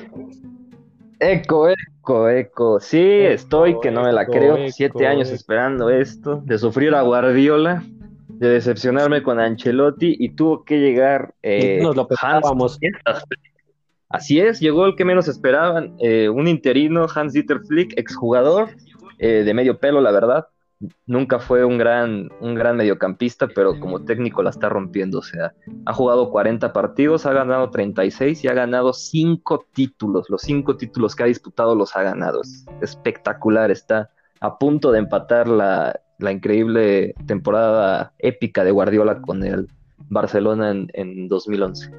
Eco, 1.19 1.69
eco, 1.69 2.29
eco. 2.29 2.81
Sí, 2.81 3.01
estoy 3.01 3.79
que 3.81 3.91
no 3.91 4.03
me 4.03 4.13
la 4.13 4.27
creo. 4.27 4.57
Siete 4.71 5.07
años 5.07 5.31
esperando 5.31 5.91
esto, 5.91 6.43
de 6.45 6.59
sufrir 6.59 6.95
a 6.95 7.03
Guardiola, 7.03 7.83
de 8.29 8.49
decepcionarme 8.49 9.23
con 9.23 9.41
Ancelotti 9.41 10.15
y 10.19 10.31
tuvo 10.31 10.65
que 10.65 10.79
llegar. 10.79 11.35
Eh, 11.43 11.81
Nos 11.83 11.97
lo 11.97 12.07
pensábamos. 12.07 12.79
Así 14.09 14.39
es, 14.39 14.61
llegó 14.61 14.87
el 14.87 14.95
que 14.95 15.05
menos 15.05 15.27
esperaban, 15.27 15.97
eh, 15.99 16.29
un 16.29 16.47
interino, 16.47 17.07
Hans 17.13 17.33
Dieter 17.33 17.61
Flick, 17.67 17.99
exjugador, 17.99 18.69
eh, 19.19 19.43
de 19.45 19.53
medio 19.53 19.79
pelo, 19.79 20.01
la 20.01 20.13
verdad, 20.13 20.47
nunca 21.07 21.39
fue 21.39 21.65
un 21.65 21.79
gran, 21.79 22.31
un 22.41 22.55
gran 22.55 22.77
mediocampista, 22.77 23.49
pero 23.49 23.79
como 23.81 24.05
técnico 24.05 24.43
la 24.43 24.51
está 24.51 24.69
rompiendo. 24.69 25.19
O 25.19 25.23
sea, 25.23 25.55
ha 25.85 25.93
jugado 25.93 26.31
40 26.31 26.73
partidos, 26.73 27.27
ha 27.27 27.33
ganado 27.33 27.71
36 27.71 28.45
y 28.45 28.49
ha 28.49 28.55
ganado 28.55 28.93
5 28.93 29.67
títulos. 29.73 30.29
Los 30.29 30.43
5 30.43 30.77
títulos 30.77 31.15
que 31.15 31.23
ha 31.23 31.27
disputado 31.27 31.75
los 31.75 31.97
ha 31.97 32.03
ganado. 32.03 32.43
Es 32.43 32.67
espectacular, 32.81 33.71
está 33.71 34.11
a 34.41 34.59
punto 34.59 34.93
de 34.93 34.99
empatar 34.99 35.49
la, 35.49 36.01
increíble 36.19 37.15
temporada 37.27 38.13
épica 38.19 38.65
de 38.65 38.71
Guardiola 38.71 39.21
con 39.21 39.45
el 39.45 39.69
Barcelona 40.09 40.71
en, 40.71 40.89
en 40.95 41.29
2011. 41.29 41.91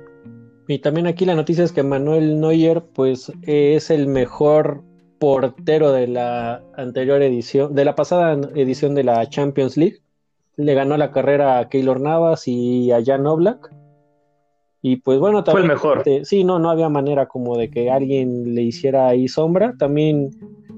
Y 0.68 0.80
también 0.80 1.08
aquí 1.08 1.26
la 1.26 1.36
noticia 1.36 1.64
es 1.64 1.72
que 1.72 1.84
Manuel 1.84 2.42
Neuer 2.42 2.84
pues 2.94 3.32
es 3.44 3.90
el 3.90 4.08
mejor 4.08 4.84
portero 5.20 5.92
de 5.92 6.08
la 6.08 6.64
anterior 6.76 7.22
edición, 7.22 7.74
de 7.74 7.86
la 7.86 7.96
pasada 7.96 8.34
edición 8.56 8.96
de 8.96 9.04
la 9.04 9.28
Champions 9.30 9.78
League. 9.78 10.02
Le 10.56 10.74
ganó 10.74 10.98
la 10.98 11.12
carrera 11.12 11.60
a 11.60 11.70
Keylor 11.70 12.00
Navas 12.02 12.48
y 12.48 12.92
a 12.92 13.04
Jan 13.04 13.28
Oblak. 13.28 13.72
Y 14.82 14.98
pues 14.98 15.20
bueno, 15.20 15.44
también. 15.44 15.66
Fue 15.66 15.74
el 15.74 15.76
mejor. 15.76 15.98
Este, 16.00 16.26
sí, 16.26 16.44
no, 16.44 16.60
no 16.60 16.70
había 16.70 16.90
manera 16.90 17.28
como 17.28 17.58
de 17.58 17.70
que 17.70 17.92
alguien 17.92 18.56
le 18.56 18.64
hiciera 18.64 19.08
ahí 19.08 19.28
sombra. 19.28 19.76
También 19.78 20.32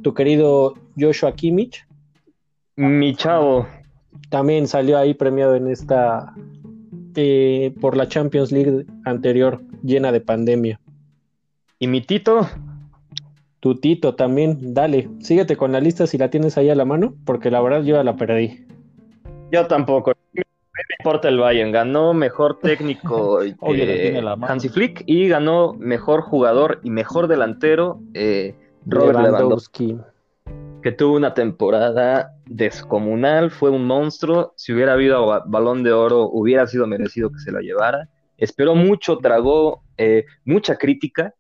tu 0.04 0.14
querido 0.14 0.74
Joshua 0.98 1.34
Kimmich. 1.34 1.86
Mi 2.76 3.16
chavo. 3.16 3.68
También 4.30 4.68
salió 4.68 4.98
ahí 4.98 5.14
premiado 5.14 5.56
en 5.56 5.68
esta. 5.68 6.34
Eh, 7.16 7.74
por 7.82 7.98
la 7.98 8.08
Champions 8.08 8.52
League 8.52 8.86
anterior, 9.04 9.62
llena 9.84 10.12
de 10.12 10.22
pandemia. 10.22 10.80
¿Y 11.78 11.88
mi 11.88 12.02
Tito? 12.02 12.48
Tutito 13.60 14.16
también, 14.16 14.74
dale, 14.74 15.10
síguete 15.20 15.58
con 15.58 15.72
la 15.74 15.82
lista 15.82 16.08
si 16.08 16.18
la 16.18 16.30
tienes 16.30 16.58
ahí 16.58 16.70
a 16.70 16.76
la 16.76 16.86
mano, 16.86 17.16
porque 17.26 17.52
la 17.52 17.62
verdad 17.62 17.84
yo 17.84 17.96
ya 17.98 18.04
la 18.04 18.16
perdí. 18.16 18.66
Yo 19.52 19.68
tampoco. 19.68 20.14
Me 20.34 20.44
importa 21.00 21.28
el 21.28 21.38
Bayern. 21.40 21.72
Ganó 21.74 22.14
mejor 22.14 22.60
técnico 22.60 23.42
eh, 23.44 24.22
la. 24.22 24.34
Hansi 24.42 24.70
Flick 24.70 25.04
y 25.06 25.28
ganó 25.28 25.74
mejor 25.74 26.22
jugador 26.22 26.80
y 26.84 26.90
mejor 26.90 27.28
delantero 27.28 28.00
eh, 28.14 28.56
Robert 28.86 29.20
Lewandowski, 29.20 29.88
Lewandowski. 29.88 30.82
que 30.82 30.92
tuvo 30.94 31.18
una 31.18 31.34
temporada 31.34 32.32
descomunal, 32.46 33.52
fue 33.52 33.72
un 33.72 33.86
monstruo. 33.86 34.54
Si 34.56 34.72
hubiera 34.72 34.94
habido 34.94 35.26
ba- 35.26 35.44
balón 35.46 35.84
de 35.84 35.92
oro, 35.92 36.30
hubiera 36.32 36.66
sido 36.66 36.88
merecido 36.88 37.30
que 37.30 37.40
se 37.40 37.52
lo 37.52 37.60
llevara. 37.60 38.08
Esperó 38.38 38.74
mucho, 38.74 39.18
tragó 39.18 39.84
eh, 39.98 40.24
mucha 40.46 40.78
crítica, 40.78 41.34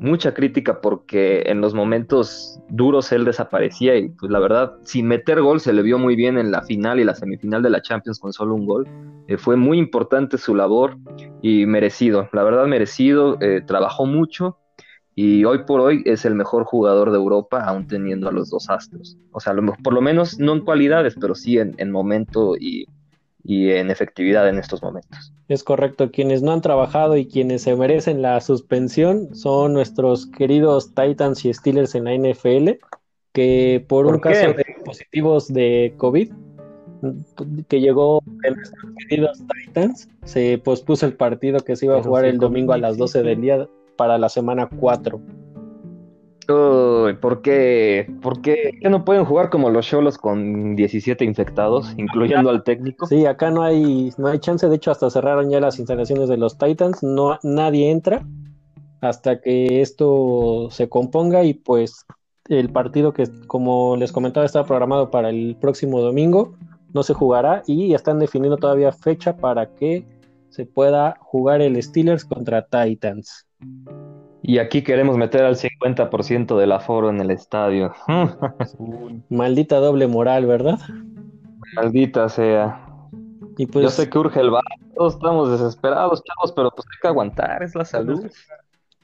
mucha 0.00 0.34
crítica 0.34 0.80
porque 0.80 1.42
en 1.46 1.60
los 1.60 1.74
momentos 1.74 2.60
duros 2.68 3.12
él 3.12 3.24
desaparecía 3.24 3.96
y 3.96 4.08
pues 4.10 4.30
la 4.30 4.38
verdad, 4.38 4.74
sin 4.82 5.06
meter 5.06 5.40
gol 5.40 5.60
se 5.60 5.72
le 5.72 5.82
vio 5.82 5.98
muy 5.98 6.16
bien 6.16 6.38
en 6.38 6.50
la 6.50 6.62
final 6.62 7.00
y 7.00 7.04
la 7.04 7.14
semifinal 7.14 7.62
de 7.62 7.70
la 7.70 7.82
Champions 7.82 8.18
con 8.18 8.32
solo 8.32 8.54
un 8.54 8.66
gol. 8.66 8.88
Eh, 9.28 9.36
fue 9.36 9.56
muy 9.56 9.78
importante 9.78 10.38
su 10.38 10.54
labor 10.54 10.96
y 11.42 11.66
merecido, 11.66 12.28
la 12.32 12.44
verdad 12.44 12.66
merecido, 12.66 13.38
eh, 13.40 13.62
trabajó 13.66 14.06
mucho 14.06 14.58
y 15.14 15.44
hoy 15.44 15.64
por 15.64 15.80
hoy 15.80 16.02
es 16.04 16.26
el 16.26 16.34
mejor 16.34 16.64
jugador 16.64 17.10
de 17.10 17.16
Europa 17.16 17.64
aún 17.64 17.86
teniendo 17.86 18.28
a 18.28 18.32
los 18.32 18.50
dos 18.50 18.68
astros. 18.68 19.16
O 19.32 19.40
sea, 19.40 19.54
por 19.82 19.94
lo 19.94 20.02
menos 20.02 20.38
no 20.38 20.52
en 20.52 20.60
cualidades, 20.60 21.16
pero 21.18 21.34
sí 21.34 21.58
en, 21.58 21.74
en 21.78 21.90
momento 21.90 22.54
y, 22.56 22.86
y 23.46 23.70
en 23.70 23.90
efectividad 23.90 24.48
en 24.48 24.58
estos 24.58 24.82
momentos. 24.82 25.32
Es 25.48 25.62
correcto, 25.62 26.10
quienes 26.10 26.42
no 26.42 26.52
han 26.52 26.60
trabajado 26.60 27.16
y 27.16 27.26
quienes 27.26 27.62
se 27.62 27.76
merecen 27.76 28.20
la 28.20 28.40
suspensión 28.40 29.34
son 29.34 29.72
nuestros 29.72 30.26
queridos 30.26 30.94
Titans 30.94 31.44
y 31.44 31.54
Steelers 31.54 31.94
en 31.94 32.04
la 32.04 32.14
NFL, 32.14 32.78
que 33.32 33.84
por, 33.88 34.06
¿Por 34.06 34.14
un 34.16 34.20
qué? 34.20 34.30
caso 34.30 34.52
de 34.54 34.64
positivos 34.84 35.52
de 35.52 35.94
COVID 35.96 36.32
que 37.68 37.80
llegó 37.80 38.22
en 38.42 38.54
nuestros 38.54 38.92
queridos 39.08 39.42
Titans, 39.64 40.08
se 40.24 40.58
pospuso 40.58 41.06
el 41.06 41.14
partido 41.14 41.60
que 41.60 41.76
se 41.76 41.86
iba 41.86 41.94
a 41.94 41.98
Pero 41.98 42.08
jugar 42.08 42.24
el 42.24 42.38
domingo 42.38 42.72
a 42.72 42.78
las 42.78 42.94
sí, 42.94 43.00
12 43.00 43.20
sí. 43.20 43.26
del 43.26 43.40
día 43.40 43.68
para 43.96 44.18
la 44.18 44.28
semana 44.28 44.68
4. 44.80 45.20
Uy, 46.48 47.14
¿por 47.14 47.42
qué? 47.42 48.08
¿Por 48.22 48.40
qué? 48.40 48.78
¿Qué 48.80 48.88
no 48.88 49.04
pueden 49.04 49.24
jugar 49.24 49.50
como 49.50 49.70
los 49.70 49.86
Cholos 49.86 50.16
con 50.16 50.76
17 50.76 51.24
infectados, 51.24 51.92
incluyendo 51.96 52.50
al 52.50 52.62
técnico? 52.62 53.06
Sí, 53.06 53.26
acá 53.26 53.50
no 53.50 53.62
hay, 53.62 54.12
no 54.16 54.28
hay 54.28 54.38
chance, 54.38 54.68
de 54.68 54.76
hecho 54.76 54.90
hasta 54.90 55.10
cerraron 55.10 55.50
ya 55.50 55.60
las 55.60 55.78
instalaciones 55.78 56.28
de 56.28 56.36
los 56.36 56.56
Titans, 56.56 57.02
no, 57.02 57.38
nadie 57.42 57.90
entra 57.90 58.24
hasta 59.00 59.40
que 59.40 59.80
esto 59.80 60.68
se 60.70 60.88
componga 60.88 61.44
y 61.44 61.54
pues 61.54 62.06
el 62.48 62.70
partido 62.70 63.12
que 63.12 63.24
como 63.46 63.96
les 63.96 64.12
comentaba 64.12 64.46
está 64.46 64.64
programado 64.64 65.10
para 65.10 65.30
el 65.30 65.56
próximo 65.60 66.00
domingo, 66.00 66.56
no 66.92 67.02
se 67.02 67.14
jugará 67.14 67.62
y 67.66 67.92
están 67.94 68.18
definiendo 68.18 68.56
todavía 68.56 68.92
fecha 68.92 69.36
para 69.36 69.74
que 69.74 70.06
se 70.48 70.64
pueda 70.64 71.16
jugar 71.20 71.60
el 71.60 71.80
Steelers 71.82 72.24
contra 72.24 72.66
Titans. 72.66 73.46
Y 74.48 74.58
aquí 74.58 74.82
queremos 74.82 75.16
meter 75.16 75.42
al 75.42 75.56
50% 75.56 76.56
del 76.56 76.70
aforo 76.70 77.10
en 77.10 77.20
el 77.20 77.32
estadio. 77.32 77.92
Maldita 79.28 79.78
doble 79.78 80.06
moral, 80.06 80.46
¿verdad? 80.46 80.78
Maldita 81.74 82.28
sea. 82.28 82.80
Y 83.58 83.66
pues 83.66 83.82
Yo 83.82 83.90
sé 83.90 84.08
que 84.08 84.18
urge 84.18 84.38
el 84.38 84.50
bar, 84.50 84.62
todos 84.94 85.14
estamos 85.14 85.50
desesperados, 85.50 86.22
chavos, 86.22 86.52
pero 86.52 86.70
pues 86.70 86.86
hay 86.86 87.00
que 87.02 87.08
aguantar, 87.08 87.60
es 87.64 87.74
la 87.74 87.84
salud. 87.84 88.24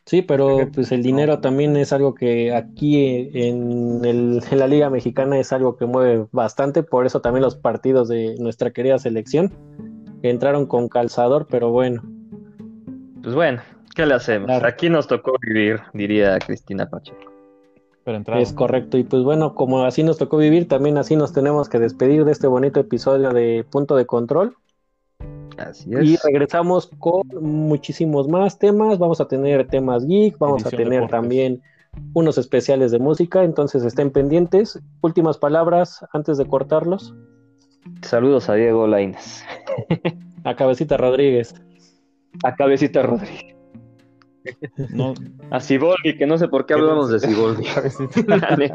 Sí, 0.06 0.22
pero 0.22 0.68
pues 0.72 0.92
el 0.92 1.02
dinero 1.02 1.40
también 1.40 1.76
es 1.76 1.92
algo 1.92 2.14
que 2.14 2.54
aquí 2.54 3.28
en, 3.34 4.04
el- 4.04 4.42
en 4.48 4.58
la 4.58 4.68
Liga 4.68 4.90
Mexicana 4.90 5.38
es 5.38 5.52
algo 5.52 5.76
que 5.76 5.86
mueve 5.86 6.26
bastante, 6.30 6.84
por 6.84 7.04
eso 7.04 7.20
también 7.20 7.42
los 7.42 7.56
partidos 7.56 8.08
de 8.08 8.36
nuestra 8.38 8.70
querida 8.72 8.98
selección 8.98 9.52
entraron 10.22 10.66
con 10.66 10.88
calzador, 10.88 11.46
pero 11.50 11.70
bueno, 11.70 12.02
Pues 13.22 13.34
bueno, 13.34 13.62
¿qué 13.94 14.06
le 14.06 14.14
hacemos? 14.14 14.46
Claro. 14.46 14.66
Aquí 14.66 14.88
nos 14.90 15.06
tocó 15.06 15.34
vivir, 15.46 15.80
diría 15.92 16.38
Cristina 16.38 16.88
Pacheco. 16.88 17.30
pero 18.04 18.22
es 18.38 18.52
correcto. 18.52 18.98
Y 18.98 19.04
pues 19.04 19.22
bueno, 19.22 19.54
como 19.54 19.84
así 19.84 20.02
nos 20.02 20.18
tocó 20.18 20.38
vivir, 20.38 20.68
también 20.68 20.98
así 20.98 21.16
nos 21.16 21.32
tenemos 21.32 21.68
que 21.68 21.78
despedir 21.78 22.24
de 22.24 22.32
este 22.32 22.46
bonito 22.46 22.80
episodio 22.80 23.30
de 23.30 23.64
Punto 23.70 23.96
de 23.96 24.06
Control. 24.06 24.56
Así 25.58 25.90
Y 25.90 26.14
es. 26.14 26.22
regresamos 26.24 26.90
con 26.98 27.22
muchísimos 27.40 28.26
más 28.28 28.58
temas. 28.58 28.98
Vamos 28.98 29.20
a 29.20 29.28
tener 29.28 29.66
temas 29.68 30.04
geek, 30.06 30.38
vamos 30.38 30.64
a 30.66 30.70
tener 30.70 30.88
deportes. 30.88 31.10
también 31.10 31.62
unos 32.14 32.38
especiales 32.38 32.90
de 32.90 32.98
música, 32.98 33.44
entonces 33.44 33.84
estén 33.84 34.10
pendientes. 34.10 34.80
Últimas 35.02 35.36
palabras 35.38 36.04
antes 36.12 36.38
de 36.38 36.46
cortarlos. 36.46 37.14
Saludos 38.02 38.48
a 38.48 38.54
Diego 38.54 38.86
Lainez. 38.86 39.44
A 40.44 40.56
Cabecita 40.56 40.96
Rodríguez. 40.96 41.54
A 42.42 42.54
Cabecita 42.56 43.02
Rodríguez. 43.02 43.54
No, 44.90 45.14
A 45.50 45.60
Siboldi, 45.60 46.16
que 46.16 46.26
no 46.26 46.38
sé 46.38 46.48
por 46.48 46.66
qué 46.66 46.74
hablamos 46.74 47.10
de 47.10 47.20
Siboldi. 47.20 47.64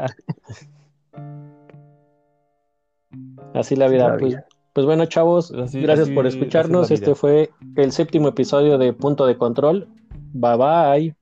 Así 3.54 3.76
la 3.76 3.88
vida. 3.88 4.08
La 4.10 4.16
Pues, 4.18 4.34
vida. 4.34 4.46
pues 4.72 4.86
bueno, 4.86 5.06
chavos, 5.06 5.52
Así- 5.52 5.80
gracias 5.80 6.06
así- 6.08 6.14
por 6.14 6.26
escucharnos. 6.26 6.90
Este 6.90 7.14
fue 7.14 7.50
el 7.76 7.92
séptimo 7.92 8.28
episodio 8.28 8.78
de 8.78 8.92
Punto 8.92 9.26
de 9.26 9.36
Control. 9.36 9.88
Bye 10.32 10.56
bye. 10.56 11.16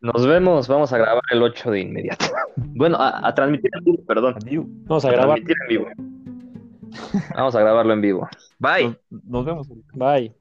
Nos 0.00 0.26
vemos, 0.26 0.66
vamos 0.68 0.92
a 0.92 0.98
grabar 0.98 1.22
el 1.30 1.42
8 1.42 1.70
de 1.70 1.80
inmediato. 1.80 2.26
Bueno, 2.72 2.96
a, 2.98 3.26
a 3.26 3.34
transmitir 3.34 3.70
en 3.76 3.84
vivo, 3.84 4.02
perdón. 4.06 4.34
Vamos 4.86 5.04
a 5.04 5.08
A 5.08 5.12
grabar. 5.12 5.38
transmitir 5.40 5.56
en 5.62 5.68
vivo. 5.68 5.86
Vamos 7.34 7.54
a 7.54 7.60
grabarlo 7.60 7.92
en 7.92 8.00
vivo. 8.00 8.28
Bye. 8.58 8.96
Nos, 9.10 9.24
nos 9.24 9.44
vemos. 9.44 9.68
Bye. 9.94 10.34